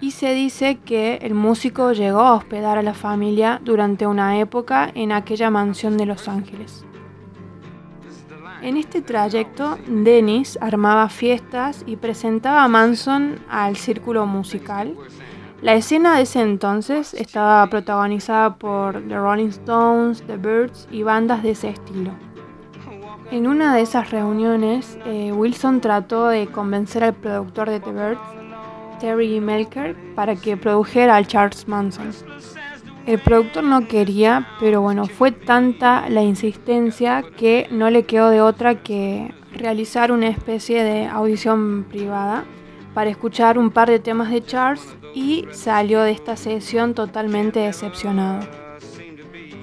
y 0.04 0.10
se 0.10 0.34
dice 0.34 0.76
que 0.84 1.16
el 1.22 1.32
músico 1.32 1.92
llegó 1.92 2.20
a 2.20 2.34
hospedar 2.34 2.76
a 2.76 2.82
la 2.82 2.92
familia 2.92 3.58
durante 3.64 4.06
una 4.06 4.38
época 4.38 4.90
en 4.94 5.12
aquella 5.12 5.48
mansión 5.48 5.96
de 5.96 6.04
Los 6.04 6.28
Ángeles. 6.28 6.84
En 8.60 8.76
este 8.76 9.00
trayecto, 9.00 9.78
Dennis 9.88 10.58
armaba 10.60 11.08
fiestas 11.08 11.84
y 11.86 11.96
presentaba 11.96 12.64
a 12.64 12.68
Manson 12.68 13.38
al 13.48 13.76
círculo 13.76 14.26
musical. 14.26 14.94
La 15.62 15.72
escena 15.72 16.16
de 16.16 16.24
ese 16.24 16.42
entonces 16.42 17.14
estaba 17.14 17.66
protagonizada 17.70 18.56
por 18.56 19.00
The 19.08 19.16
Rolling 19.16 19.48
Stones, 19.48 20.22
The 20.26 20.36
Birds 20.36 20.86
y 20.90 21.02
bandas 21.02 21.42
de 21.42 21.52
ese 21.52 21.70
estilo. 21.70 22.10
En 23.30 23.46
una 23.46 23.74
de 23.74 23.80
esas 23.80 24.10
reuniones, 24.10 24.98
eh, 25.06 25.32
Wilson 25.32 25.80
trató 25.80 26.28
de 26.28 26.46
convencer 26.48 27.04
al 27.04 27.14
productor 27.14 27.70
de 27.70 27.80
The 27.80 27.90
Birds, 27.90 28.43
Terry 29.04 29.38
Melker, 29.38 29.94
para 30.14 30.34
que 30.34 30.56
produjera 30.56 31.16
al 31.16 31.26
Charles 31.26 31.68
Manson. 31.68 32.10
El 33.04 33.18
productor 33.18 33.62
no 33.62 33.86
quería, 33.86 34.48
pero 34.58 34.80
bueno, 34.80 35.04
fue 35.04 35.30
tanta 35.30 36.08
la 36.08 36.22
insistencia 36.22 37.22
que 37.36 37.68
no 37.70 37.90
le 37.90 38.04
quedó 38.04 38.30
de 38.30 38.40
otra 38.40 38.82
que 38.82 39.34
realizar 39.52 40.10
una 40.10 40.28
especie 40.28 40.82
de 40.82 41.04
audición 41.04 41.84
privada 41.86 42.46
para 42.94 43.10
escuchar 43.10 43.58
un 43.58 43.70
par 43.70 43.90
de 43.90 43.98
temas 43.98 44.30
de 44.30 44.42
Charles 44.42 44.96
y 45.12 45.44
salió 45.50 46.00
de 46.00 46.12
esta 46.12 46.38
sesión 46.38 46.94
totalmente 46.94 47.60
decepcionado. 47.60 48.48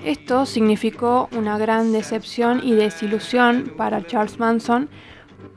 Esto 0.05 0.45
significó 0.45 1.29
una 1.35 1.57
gran 1.57 1.93
decepción 1.93 2.61
y 2.63 2.73
desilusión 2.73 3.73
para 3.75 4.05
Charles 4.05 4.37
Manson, 4.37 4.87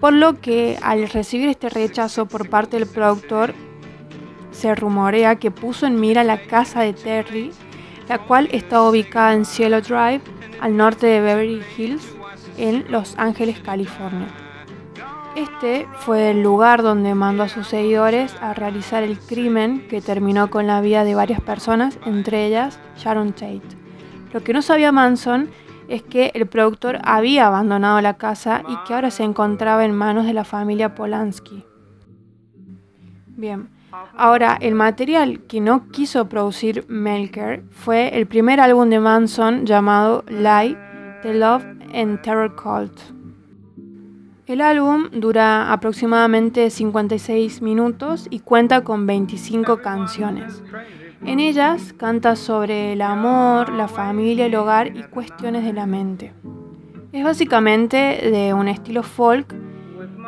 por 0.00 0.14
lo 0.14 0.40
que 0.40 0.78
al 0.82 1.06
recibir 1.10 1.50
este 1.50 1.68
rechazo 1.68 2.24
por 2.24 2.48
parte 2.48 2.78
del 2.78 2.88
productor, 2.88 3.52
se 4.54 4.74
rumorea 4.74 5.36
que 5.36 5.50
puso 5.50 5.86
en 5.86 6.00
mira 6.00 6.24
la 6.24 6.38
casa 6.38 6.80
de 6.80 6.94
Terry 6.94 7.52
la 8.08 8.18
cual 8.18 8.48
está 8.52 8.82
ubicada 8.82 9.32
en 9.32 9.44
Cielo 9.44 9.80
Drive, 9.80 10.22
al 10.60 10.76
norte 10.76 11.06
de 11.06 11.20
Beverly 11.20 11.62
Hills, 11.76 12.06
en 12.56 12.84
Los 12.90 13.14
Ángeles, 13.18 13.60
California. 13.60 14.28
Este 15.34 15.88
fue 15.98 16.30
el 16.30 16.42
lugar 16.42 16.82
donde 16.82 17.14
mandó 17.14 17.42
a 17.42 17.48
sus 17.48 17.66
seguidores 17.66 18.36
a 18.40 18.54
realizar 18.54 19.02
el 19.02 19.18
crimen 19.18 19.88
que 19.88 20.00
terminó 20.00 20.48
con 20.48 20.66
la 20.68 20.80
vida 20.80 21.02
de 21.02 21.16
varias 21.16 21.40
personas, 21.40 21.98
entre 22.06 22.46
ellas 22.46 22.78
Sharon 22.96 23.32
Tate. 23.32 23.62
Lo 24.32 24.44
que 24.44 24.52
no 24.52 24.62
sabía 24.62 24.92
Manson 24.92 25.50
es 25.88 26.02
que 26.02 26.30
el 26.34 26.46
productor 26.46 27.00
había 27.02 27.48
abandonado 27.48 28.00
la 28.00 28.16
casa 28.16 28.62
y 28.68 28.76
que 28.86 28.94
ahora 28.94 29.10
se 29.10 29.24
encontraba 29.24 29.84
en 29.84 29.92
manos 29.92 30.24
de 30.24 30.34
la 30.34 30.44
familia 30.44 30.94
Polanski. 30.94 31.64
Bien, 33.36 33.68
Ahora, 34.16 34.58
el 34.60 34.74
material 34.74 35.40
que 35.46 35.60
no 35.60 35.88
quiso 35.90 36.28
producir 36.28 36.84
Melker 36.88 37.62
fue 37.70 38.16
el 38.16 38.26
primer 38.26 38.60
álbum 38.60 38.88
de 38.90 39.00
Manson 39.00 39.66
llamado 39.66 40.24
Lie, 40.28 40.76
The 41.22 41.34
Love 41.34 41.64
and 41.94 42.20
Terror 42.22 42.54
Cult. 42.54 42.98
El 44.46 44.60
álbum 44.60 45.08
dura 45.10 45.72
aproximadamente 45.72 46.68
56 46.70 47.62
minutos 47.62 48.26
y 48.30 48.40
cuenta 48.40 48.82
con 48.82 49.06
25 49.06 49.78
canciones. 49.78 50.62
En 51.24 51.40
ellas 51.40 51.94
canta 51.96 52.36
sobre 52.36 52.92
el 52.92 53.00
amor, 53.00 53.70
la 53.70 53.88
familia, 53.88 54.46
el 54.46 54.54
hogar 54.54 54.94
y 54.94 55.02
cuestiones 55.04 55.64
de 55.64 55.72
la 55.72 55.86
mente. 55.86 56.34
Es 57.12 57.24
básicamente 57.24 57.96
de 58.30 58.52
un 58.52 58.68
estilo 58.68 59.02
folk 59.02 59.63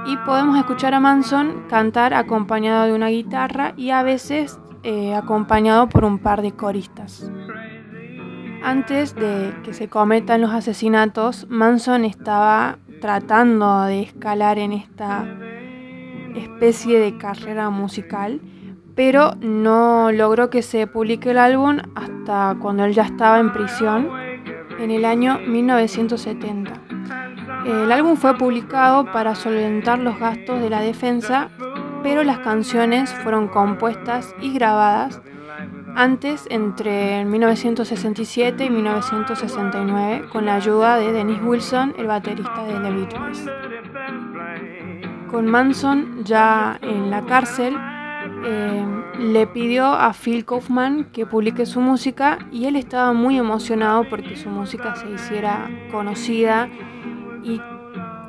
y 0.07 0.17
podemos 0.19 0.57
escuchar 0.57 0.95
a 0.95 1.01
Manson 1.01 1.65
cantar 1.69 2.15
acompañado 2.15 2.87
de 2.87 2.95
una 2.95 3.09
guitarra 3.09 3.75
y 3.77 3.91
a 3.91 4.03
veces 4.03 4.61
eh, 4.83 5.15
acompañado 5.15 5.89
por 5.89 6.05
un 6.05 6.19
par 6.19 6.43
de 6.43 6.53
coristas. 6.53 7.31
Antes 8.63 9.15
de 9.15 9.53
que 9.65 9.75
se 9.75 9.89
cometan 9.89 10.41
los 10.41 10.53
asesinatos, 10.53 11.47
Manson 11.49 12.05
estaba 12.05 12.79
tratando 13.01 13.83
de 13.83 14.03
escalar 14.03 14.59
en 14.59 14.73
esta 14.73 15.27
especie 16.37 17.01
de 17.01 17.19
carrera 17.19 17.71
musical, 17.71 18.41
pero 18.95 19.35
no 19.41 20.13
logró 20.13 20.51
que 20.51 20.63
se 20.63 20.87
publique 20.87 21.31
el 21.31 21.39
álbum 21.39 21.79
hasta 21.95 22.57
cuando 22.61 22.85
él 22.85 22.93
ya 22.93 23.03
estaba 23.03 23.41
en 23.41 23.53
prisión 23.53 24.09
en 24.79 24.91
el 24.91 25.05
año 25.05 25.39
1970. 25.47 27.26
El 27.67 27.91
álbum 27.91 28.17
fue 28.17 28.39
publicado 28.39 29.11
para 29.11 29.35
solventar 29.35 29.99
los 29.99 30.21
gastos 30.21 30.61
de 30.61 30.71
la 30.71 30.81
defensa, 30.81 31.49
pero 32.05 32.23
las 32.23 32.39
canciones 32.39 33.13
fueron 33.13 33.49
compuestas 33.49 34.37
y 34.41 34.53
grabadas 34.53 35.21
antes 35.97 36.47
entre 36.49 37.25
1967 37.25 38.67
y 38.67 38.71
1969 38.71 40.29
con 40.31 40.47
la 40.47 40.55
ayuda 40.55 40.97
de 40.97 41.11
Dennis 41.11 41.41
Wilson, 41.43 41.95
el 41.99 42.07
baterista 42.07 42.63
de 42.63 42.75
The 42.75 42.91
Beatles. 42.93 43.51
Con 45.29 45.47
Manson 45.47 46.23
ya 46.25 46.79
en 46.83 47.11
la 47.11 47.23
cárcel, 47.23 47.77
eh, 48.45 48.87
le 49.19 49.47
pidió 49.49 49.87
a 49.87 50.13
Phil 50.13 50.45
Kaufman 50.45 51.07
que 51.13 51.27
publique 51.27 51.67
su 51.67 51.81
música 51.81 52.39
y 52.53 52.67
él 52.67 52.77
estaba 52.77 53.13
muy 53.13 53.37
emocionado 53.39 54.05
porque 54.09 54.37
su 54.37 54.51
música 54.51 54.95
se 54.95 55.11
hiciera 55.11 55.69
conocida 55.91 56.69
y 57.47 57.61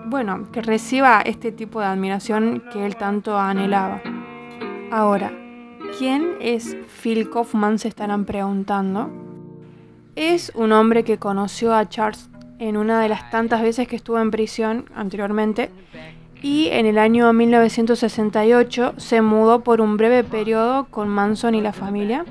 bueno, 0.05 0.49
que 0.51 0.61
reciba 0.61 1.21
este 1.21 1.51
tipo 1.51 1.79
de 1.79 1.87
admiración 1.87 2.63
que 2.71 2.85
él 2.85 2.95
tanto 2.95 3.37
anhelaba. 3.37 4.01
Ahora, 4.91 5.31
¿Quién 5.97 6.35
es 6.39 6.77
Phil 7.01 7.27
Kaufman? 7.27 7.79
Se 7.79 7.87
estarán 7.87 8.25
preguntando. 8.25 9.09
Es 10.15 10.51
un 10.53 10.71
hombre 10.71 11.03
que 11.03 11.17
conoció 11.17 11.73
a 11.73 11.89
Charles 11.89 12.29
en 12.59 12.77
una 12.77 13.01
de 13.01 13.09
las 13.09 13.31
tantas 13.31 13.63
veces 13.63 13.87
que 13.87 13.95
estuvo 13.95 14.19
en 14.19 14.29
prisión 14.29 14.85
anteriormente 14.93 15.71
y 16.43 16.67
en 16.67 16.85
el 16.85 16.99
año 16.99 17.33
1968 17.33 18.93
se 18.97 19.21
mudó 19.21 19.63
por 19.63 19.81
un 19.81 19.97
breve 19.97 20.23
periodo 20.23 20.85
con 20.91 21.09
Manson 21.09 21.55
y 21.55 21.61
la 21.61 21.73
familia. 21.73 22.25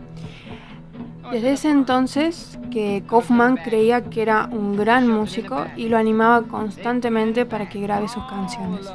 Desde 1.32 1.52
ese 1.52 1.70
entonces 1.70 2.58
que 2.70 3.02
Kaufman 3.08 3.56
creía 3.56 4.02
que 4.04 4.22
era 4.22 4.48
un 4.50 4.76
gran 4.76 5.08
músico 5.08 5.66
y 5.76 5.88
lo 5.88 5.98
animaba 5.98 6.42
constantemente 6.42 7.44
para 7.46 7.68
que 7.68 7.80
grabe 7.80 8.08
sus 8.08 8.24
canciones. 8.24 8.86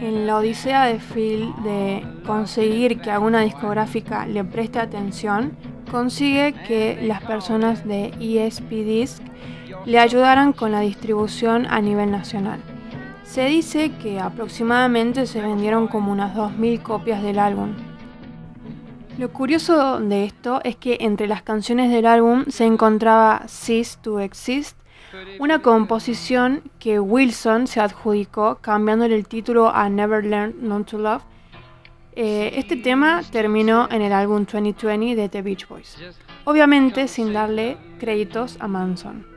En 0.00 0.26
la 0.26 0.36
odisea 0.36 0.84
de 0.84 0.98
Phil 0.98 1.52
de 1.62 2.06
conseguir 2.26 3.00
que 3.00 3.10
alguna 3.10 3.40
discográfica 3.40 4.26
le 4.26 4.44
preste 4.44 4.78
atención, 4.78 5.56
consigue 5.90 6.54
que 6.66 6.98
las 7.02 7.22
personas 7.22 7.86
de 7.86 8.12
ESP 8.20 8.70
Disc 8.70 9.22
le 9.84 9.98
ayudaran 9.98 10.52
con 10.52 10.72
la 10.72 10.80
distribución 10.80 11.66
a 11.68 11.80
nivel 11.80 12.10
nacional. 12.10 12.60
Se 13.24 13.46
dice 13.46 13.92
que 14.02 14.20
aproximadamente 14.20 15.26
se 15.26 15.40
vendieron 15.40 15.86
como 15.86 16.12
unas 16.12 16.34
2.000 16.34 16.82
copias 16.82 17.22
del 17.22 17.38
álbum. 17.38 17.74
Lo 19.20 19.34
curioso 19.34 20.00
de 20.00 20.24
esto 20.24 20.62
es 20.64 20.76
que 20.76 20.96
entre 21.00 21.26
las 21.26 21.42
canciones 21.42 21.90
del 21.90 22.06
álbum 22.06 22.46
se 22.48 22.64
encontraba 22.64 23.42
Cease 23.48 23.98
to 24.00 24.18
Exist, 24.18 24.78
una 25.38 25.60
composición 25.60 26.62
que 26.78 26.98
Wilson 26.98 27.66
se 27.66 27.80
adjudicó 27.80 28.60
cambiándole 28.62 29.14
el 29.14 29.28
título 29.28 29.68
a 29.68 29.90
Never 29.90 30.24
Learned 30.24 30.62
Not 30.62 30.88
to 30.92 30.98
Love. 30.98 31.22
Eh, 32.16 32.52
este 32.54 32.76
tema 32.76 33.20
terminó 33.30 33.88
en 33.90 34.00
el 34.00 34.14
álbum 34.14 34.46
2020 34.50 35.14
de 35.14 35.28
The 35.28 35.42
Beach 35.42 35.68
Boys, 35.68 35.98
obviamente 36.44 37.06
sin 37.06 37.34
darle 37.34 37.76
créditos 37.98 38.56
a 38.58 38.68
Manson. 38.68 39.29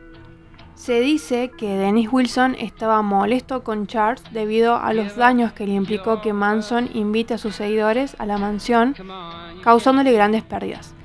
Se 0.76 1.00
dice 1.00 1.52
que 1.52 1.78
Dennis 1.78 2.10
Wilson 2.12 2.56
estaba 2.60 3.02
molesto 3.02 3.64
con 3.64 3.88
Charles 3.88 4.24
debido 4.32 4.76
a 4.76 4.94
los 4.94 5.16
daños 5.16 5.54
que 5.54 5.68
le 5.68 5.74
implicó 5.74 6.22
que 6.22 6.34
Manson 6.34 6.90
invite 6.94 7.36
a 7.36 7.38
sus 7.38 7.56
seguidores 7.56 8.16
a 8.20 8.26
la 8.26 8.38
mansión, 8.38 8.96
causándole 9.64 10.12
grandes 10.12 10.44
pérdidas. 10.44 10.96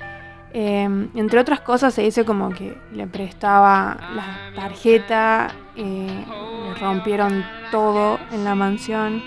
Em, 0.53 1.11
entre 1.15 1.39
otras 1.39 1.61
cosas 1.61 1.93
se 1.93 2.03
dice 2.03 2.25
como 2.25 2.49
que 2.49 2.77
le 2.93 3.07
prestaba 3.07 3.99
la 4.15 4.53
tarjeta, 4.57 5.49
eh, 5.77 6.25
le 6.65 6.75
rompieron 6.81 7.45
todo 7.71 8.19
en 8.33 8.45
la 8.45 8.55
mansión. 8.55 9.23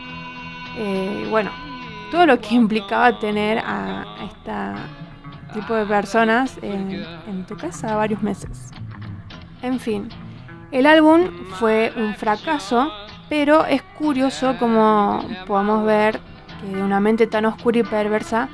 Eh, 0.78 1.28
bueno, 1.30 1.52
todo 2.10 2.26
lo 2.26 2.42
que 2.42 2.56
implicaba 2.56 3.20
tener 3.20 3.60
a, 3.60 4.06
este 4.26 5.54
tipo 5.54 5.76
de 5.76 5.86
personas 5.86 6.58
en 6.64 7.46
tu 7.46 7.56
casa 7.56 7.96
varios 7.96 8.24
meses. 8.24 8.72
En 9.62 9.80
fin, 9.80 10.10
el 10.72 10.86
álbum 10.86 11.30
fue 11.60 11.92
un 11.96 12.16
fracaso, 12.16 12.92
pero 13.30 13.66
es 13.66 13.82
curioso 13.82 14.56
como 14.58 15.24
podemos 15.46 15.86
ver 15.86 16.20
que 16.62 16.76
de 16.76 16.82
una 16.82 17.00
mente 17.00 17.28
tan 17.28 17.46
oscura 17.46 17.80
y 17.80 17.84
perversa 17.84 18.50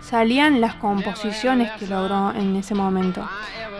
salían 0.00 0.60
las 0.60 0.74
composiciones 0.74 1.70
que 1.72 1.86
logró 1.86 2.32
en 2.32 2.56
ese 2.56 2.74
momento. 2.74 3.26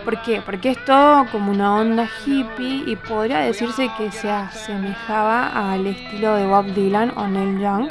¿Por 0.03 0.21
qué? 0.21 0.41
Porque 0.41 0.71
es 0.71 0.85
todo 0.85 1.25
como 1.31 1.51
una 1.51 1.75
onda 1.75 2.09
hippie 2.25 2.83
y 2.87 2.95
podría 2.95 3.39
decirse 3.39 3.89
que 3.97 4.11
se 4.11 4.29
asemejaba 4.29 5.71
al 5.71 5.85
estilo 5.87 6.35
de 6.35 6.45
Bob 6.45 6.65
Dylan 6.73 7.13
o 7.15 7.27
Neil 7.27 7.59
Young. 7.59 7.89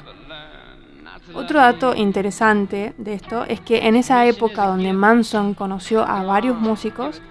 Otro 1.35 1.61
dato 1.61 1.95
interesante 1.95 2.95
de 2.99 3.15
esto 3.15 3.45
es 3.45 3.61
que 3.61 3.87
en 3.87 3.97
esa 3.97 4.27
época 4.27 4.67
donde 4.67 4.93
Manson 4.93 5.55
conoció 5.55 6.07
a 6.07 6.23
varios 6.25 6.59
músicos, 6.59 7.23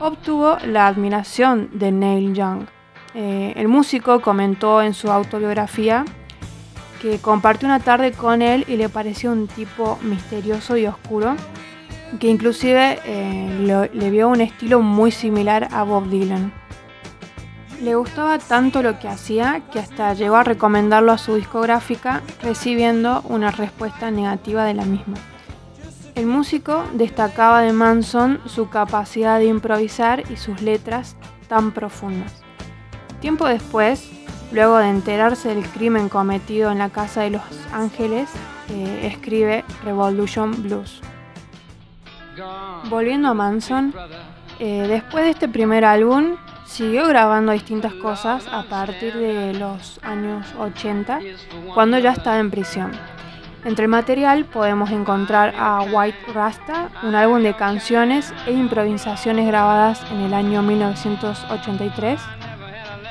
obtuvo 0.00 0.56
la 0.64 0.86
admiración 0.86 1.70
de 1.72 1.92
Neil 1.92 2.34
Young. 2.34 2.66
Eh, 3.14 3.54
el 3.56 3.68
músico 3.68 4.20
comentó 4.20 4.82
en 4.82 4.94
su 4.94 5.10
autobiografía 5.10 6.04
que 7.00 7.18
compartió 7.18 7.66
una 7.66 7.80
tarde 7.80 8.12
con 8.12 8.42
él 8.42 8.64
y 8.68 8.76
le 8.76 8.88
pareció 8.88 9.32
un 9.32 9.46
tipo 9.46 9.98
misterioso 10.02 10.76
y 10.76 10.86
oscuro, 10.86 11.36
que 12.18 12.28
inclusive 12.28 12.98
eh, 13.04 13.88
le 13.92 14.10
vio 14.10 14.28
un 14.28 14.40
estilo 14.40 14.80
muy 14.80 15.10
similar 15.10 15.68
a 15.72 15.84
Bob 15.84 16.08
Dylan. 16.08 16.52
Le 17.82 17.94
gustaba 17.94 18.38
tanto 18.38 18.82
lo 18.82 18.98
que 18.98 19.06
hacía 19.06 19.62
que 19.72 19.78
hasta 19.78 20.12
llegó 20.12 20.36
a 20.36 20.42
recomendarlo 20.42 21.12
a 21.12 21.18
su 21.18 21.36
discográfica, 21.36 22.22
recibiendo 22.42 23.22
una 23.28 23.52
respuesta 23.52 24.10
negativa 24.10 24.64
de 24.64 24.74
la 24.74 24.84
misma. 24.84 25.16
El 26.18 26.26
músico 26.26 26.82
destacaba 26.94 27.60
de 27.60 27.72
Manson 27.72 28.40
su 28.46 28.68
capacidad 28.68 29.38
de 29.38 29.44
improvisar 29.44 30.28
y 30.28 30.36
sus 30.36 30.60
letras 30.62 31.16
tan 31.46 31.70
profundas. 31.70 32.42
Tiempo 33.20 33.46
después, 33.46 34.10
luego 34.50 34.78
de 34.78 34.88
enterarse 34.88 35.54
del 35.54 35.64
crimen 35.64 36.08
cometido 36.08 36.72
en 36.72 36.78
la 36.78 36.90
casa 36.90 37.20
de 37.20 37.30
Los 37.30 37.42
Ángeles, 37.72 38.28
eh, 38.68 39.02
escribe 39.04 39.64
Revolution 39.84 40.60
Blues. 40.60 41.00
Volviendo 42.90 43.28
a 43.28 43.34
Manson, 43.34 43.94
eh, 44.58 44.86
después 44.88 45.22
de 45.22 45.30
este 45.30 45.48
primer 45.48 45.84
álbum, 45.84 46.34
Siguió 46.68 47.08
grabando 47.08 47.52
distintas 47.52 47.94
cosas 47.94 48.46
a 48.52 48.62
partir 48.64 49.14
de 49.16 49.54
los 49.54 49.98
años 50.02 50.46
80, 50.58 51.18
cuando 51.72 51.98
ya 51.98 52.12
estaba 52.12 52.38
en 52.38 52.50
prisión. 52.50 52.92
Entre 53.68 53.84
el 53.84 53.90
material 53.90 54.46
podemos 54.46 54.90
encontrar 54.90 55.54
a 55.58 55.82
White 55.82 56.32
Rasta, 56.32 56.88
un 57.02 57.14
álbum 57.14 57.42
de 57.42 57.54
canciones 57.54 58.32
e 58.46 58.52
improvisaciones 58.52 59.46
grabadas 59.46 60.02
en 60.10 60.20
el 60.20 60.32
año 60.32 60.62
1983. 60.62 62.18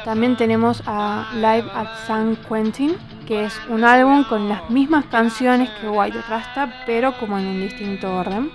También 0.04 0.36
tenemos 0.36 0.82
a 0.88 1.30
Live 1.36 1.70
at 1.76 1.90
San 2.08 2.36
Quentin, 2.38 2.96
que 3.28 3.46
es 3.46 3.54
un 3.70 3.84
álbum 3.84 4.24
con 4.24 4.50
las 4.50 4.68
mismas 4.72 5.06
canciones 5.06 5.70
que 5.80 5.90
White 5.90 6.24
Rasta, 6.28 6.74
pero 6.88 7.16
como 7.20 7.38
en 7.38 7.46
un 7.46 7.60
distinto 7.60 8.12
orden. 8.16 8.50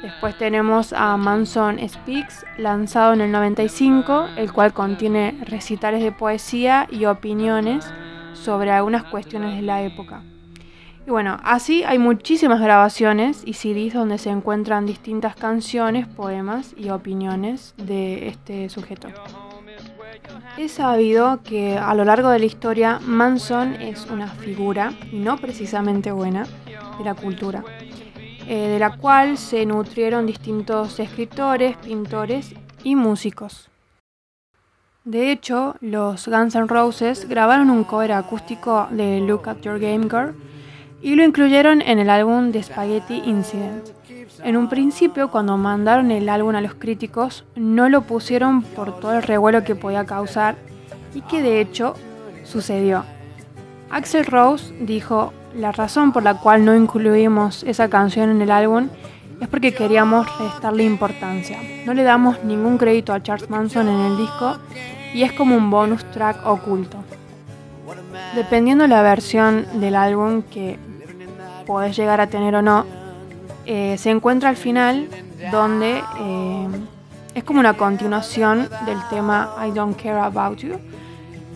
Después 0.00 0.38
tenemos 0.38 0.94
a 0.94 1.14
Manson 1.18 1.78
Speaks, 1.86 2.46
lanzado 2.56 3.12
en 3.12 3.20
el 3.20 3.30
95, 3.30 4.28
el 4.38 4.50
cual 4.50 4.72
contiene 4.72 5.38
recitales 5.46 6.02
de 6.02 6.10
poesía 6.10 6.88
y 6.90 7.04
opiniones 7.04 7.84
sobre 8.32 8.70
algunas 8.70 9.04
cuestiones 9.04 9.56
de 9.56 9.62
la 9.62 9.82
época. 9.82 10.22
Y 11.06 11.10
bueno, 11.10 11.38
así 11.44 11.84
hay 11.84 11.98
muchísimas 11.98 12.60
grabaciones 12.60 13.42
y 13.44 13.54
CDs 13.54 13.92
donde 13.92 14.16
se 14.16 14.30
encuentran 14.30 14.86
distintas 14.86 15.36
canciones, 15.36 16.06
poemas 16.06 16.74
y 16.78 16.88
opiniones 16.88 17.74
de 17.76 18.28
este 18.28 18.70
sujeto. 18.70 19.08
He 20.56 20.68
sabido 20.68 21.42
que 21.42 21.76
a 21.76 21.94
lo 21.94 22.04
largo 22.04 22.30
de 22.30 22.38
la 22.38 22.46
historia 22.46 23.00
Manson 23.04 23.74
es 23.74 24.06
una 24.06 24.28
figura, 24.28 24.94
no 25.12 25.36
precisamente 25.36 26.10
buena, 26.10 26.46
de 26.96 27.04
la 27.04 27.14
cultura. 27.14 27.62
Eh, 28.46 28.68
de 28.68 28.78
la 28.78 28.96
cual 28.96 29.36
se 29.36 29.64
nutrieron 29.66 30.26
distintos 30.26 31.00
escritores, 31.00 31.76
pintores 31.78 32.54
y 32.82 32.94
músicos. 32.94 33.70
De 35.04 35.32
hecho, 35.32 35.76
los 35.80 36.28
Guns 36.28 36.54
N' 36.54 36.66
Roses 36.66 37.28
grabaron 37.28 37.68
un 37.68 37.84
cover 37.84 38.12
acústico 38.12 38.86
de 38.90 39.20
Look 39.20 39.48
at 39.48 39.60
Your 39.60 39.78
Game 39.78 40.08
Girl 40.08 40.34
y 41.04 41.16
lo 41.16 41.22
incluyeron 41.22 41.82
en 41.82 41.98
el 41.98 42.08
álbum 42.08 42.50
de 42.50 42.62
Spaghetti 42.62 43.20
Incident. 43.26 43.90
En 44.42 44.56
un 44.56 44.70
principio, 44.70 45.30
cuando 45.30 45.58
mandaron 45.58 46.10
el 46.10 46.30
álbum 46.30 46.54
a 46.54 46.62
los 46.62 46.74
críticos, 46.74 47.44
no 47.56 47.90
lo 47.90 48.02
pusieron 48.02 48.62
por 48.62 48.98
todo 49.00 49.12
el 49.12 49.22
revuelo 49.22 49.64
que 49.64 49.74
podía 49.74 50.06
causar 50.06 50.56
y 51.14 51.20
que 51.20 51.42
de 51.42 51.60
hecho 51.60 51.94
sucedió. 52.42 53.04
Axel 53.90 54.24
Rose 54.24 54.74
dijo, 54.80 55.34
la 55.54 55.72
razón 55.72 56.10
por 56.10 56.22
la 56.22 56.40
cual 56.40 56.64
no 56.64 56.74
incluimos 56.74 57.64
esa 57.64 57.90
canción 57.90 58.30
en 58.30 58.40
el 58.40 58.50
álbum 58.50 58.88
es 59.42 59.48
porque 59.48 59.74
queríamos 59.74 60.26
restarle 60.38 60.84
importancia. 60.84 61.58
No 61.84 61.92
le 61.92 62.02
damos 62.02 62.42
ningún 62.44 62.78
crédito 62.78 63.12
a 63.12 63.22
Charles 63.22 63.50
Manson 63.50 63.88
en 63.88 64.00
el 64.00 64.16
disco 64.16 64.56
y 65.12 65.22
es 65.22 65.32
como 65.32 65.54
un 65.54 65.68
bonus 65.68 66.02
track 66.12 66.46
oculto. 66.46 66.96
Dependiendo 68.34 68.86
la 68.86 69.02
versión 69.02 69.66
del 69.80 69.96
álbum 69.96 70.42
que 70.42 70.78
podés 71.66 71.96
llegar 71.96 72.20
a 72.20 72.26
tener 72.26 72.54
o 72.54 72.62
no, 72.62 72.84
eh, 73.66 73.96
se 73.98 74.10
encuentra 74.10 74.48
al 74.48 74.56
final 74.56 75.08
donde 75.50 76.02
eh, 76.18 76.68
es 77.34 77.44
como 77.44 77.60
una 77.60 77.74
continuación 77.74 78.68
del 78.86 78.98
tema 79.10 79.54
I 79.66 79.70
Don't 79.70 80.00
Care 80.00 80.18
About 80.18 80.58
You. 80.58 80.78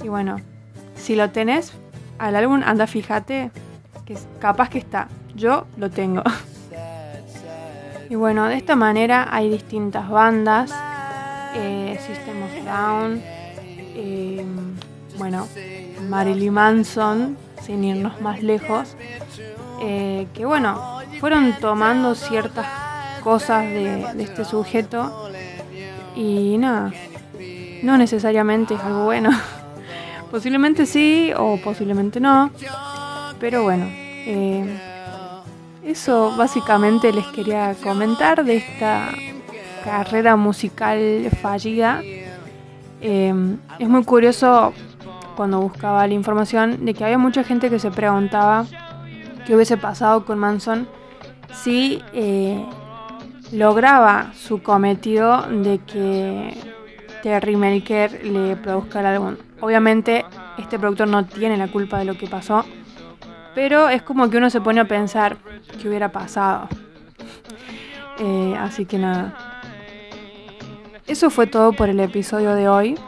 Y 0.03 0.09
bueno, 0.09 0.41
si 0.97 1.15
lo 1.15 1.31
tenés 1.31 1.73
al 2.19 2.37
álbum, 2.37 2.63
anda, 2.65 2.87
fíjate 2.87 3.51
que 4.05 4.17
capaz 4.41 4.71
que 4.71 4.79
está. 4.79 5.09
Yo 5.35 5.67
lo 5.77 5.91
tengo. 5.91 6.23
y 8.11 8.15
bueno, 8.15 8.47
de 8.47 8.57
esta 8.57 8.77
manera 8.77 9.29
hay 9.31 9.51
distintas 9.51 10.09
bandas. 10.09 10.73
Eh, 11.55 11.99
System 12.07 12.43
of 12.43 12.65
Down. 12.65 13.23
Bueno, 15.19 15.49
Marilyn 16.09 16.53
Manson, 16.53 17.37
sin 17.65 17.83
irnos 17.83 18.21
más 18.21 18.41
lejos. 18.41 18.95
Eh, 19.81 20.27
que 20.35 20.45
bueno, 20.45 21.01
fueron 21.21 21.55
tomando 21.61 22.15
ciertas 22.15 22.67
cosas 23.23 23.63
de, 23.63 24.07
este 24.19 24.45
sujeto 24.45 25.31
y 26.17 26.57
nada, 26.59 26.93
no 27.83 27.97
necesariamente 27.97 28.75
es 28.75 28.81
algo 28.81 29.05
bueno. 29.05 29.31
posiblemente 30.31 30.87
sí 30.87 31.33
o 31.37 31.59
posiblemente 31.59 32.21
no, 32.21 32.51
pero 33.41 33.63
bueno, 33.63 33.87
eh, 33.89 34.65
eso 35.85 36.35
básicamente 36.37 37.13
les 37.13 37.27
quería 37.29 37.75
comentar 37.83 38.45
de 38.45 38.57
esta 38.57 39.11
carrera 39.85 40.37
musical 40.37 41.31
fallida. 41.41 42.03
Eh, 43.01 43.33
es 43.79 43.89
muy 43.89 44.05
curioso 44.05 44.73
cuando 45.37 45.61
buscaba 45.61 46.07
la 46.07 46.15
información 46.15 46.85
de 46.85 46.95
que 46.95 47.05
había 47.05 47.17
mucha 47.17 47.45
gente 47.45 47.71
que 47.71 47.79
se 47.79 47.91
preguntaba 47.91 48.67
qué 49.49 49.55
hubiese 49.55 49.79
pasado 49.79 50.27
con 50.27 50.39
Manson 50.39 50.87
si 51.55 52.03
eh, 52.13 52.63
lograba 53.51 54.35
su 54.35 54.63
cometido 54.63 55.41
de 55.47 55.79
que 55.79 56.55
Terry 57.23 57.57
Melker 57.57 58.27
le 58.27 58.57
produzca 58.57 59.01
el 59.01 59.07
álbum. 59.07 59.37
Obviamente 59.63 60.27
este 60.59 60.79
productor 60.79 61.09
no 61.09 61.25
tiene 61.25 61.57
la 61.57 61.69
culpa 61.69 61.99
de 61.99 62.05
lo 62.05 62.19
que 62.19 62.27
pasó, 62.27 62.67
pero 63.55 63.89
es 63.89 64.03
como 64.03 64.29
que 64.29 64.37
uno 64.37 64.51
se 64.51 64.61
pone 64.61 64.81
a 64.81 64.85
pensar 64.85 65.39
qué 65.81 65.89
hubiera 65.89 66.13
pasado. 66.13 66.69
Eh, 68.21 68.57
así 68.59 68.85
que 68.85 68.99
nada. 68.99 69.33
Eso 71.07 71.31
fue 71.31 71.47
todo 71.47 71.73
por 71.73 71.89
el 71.89 72.01
episodio 72.01 72.57
de 72.57 72.69
hoy. 72.69 72.99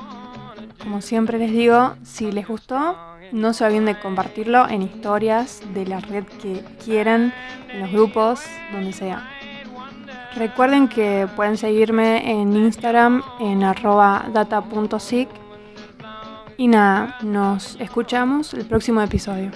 Como 0.81 1.01
siempre 1.01 1.37
les 1.37 1.51
digo, 1.51 1.97
si 2.05 2.31
les 2.31 2.47
gustó, 2.47 2.97
no 3.33 3.53
se 3.53 3.65
olviden 3.65 3.87
de 3.87 3.99
compartirlo 3.99 4.69
en 4.69 4.83
historias 4.83 5.63
de 5.75 5.87
la 5.87 6.01
red 6.01 6.25
que 6.43 6.65
quieran, 6.85 7.33
en 7.73 7.81
los 7.81 7.91
grupos, 7.91 8.43
donde 8.73 8.93
sea. 8.93 9.29
Recuerden 10.37 10.89
que 10.89 11.27
pueden 11.35 11.57
seguirme 11.57 12.31
en 12.31 12.55
Instagram 12.55 13.23
en 13.41 13.65
arroba. 13.65 14.27
Y 16.57 16.69
nada, 16.69 17.17
nos 17.23 17.77
escuchamos 17.81 18.55
el 18.55 18.67
próximo 18.67 19.01
episodio. 19.03 19.51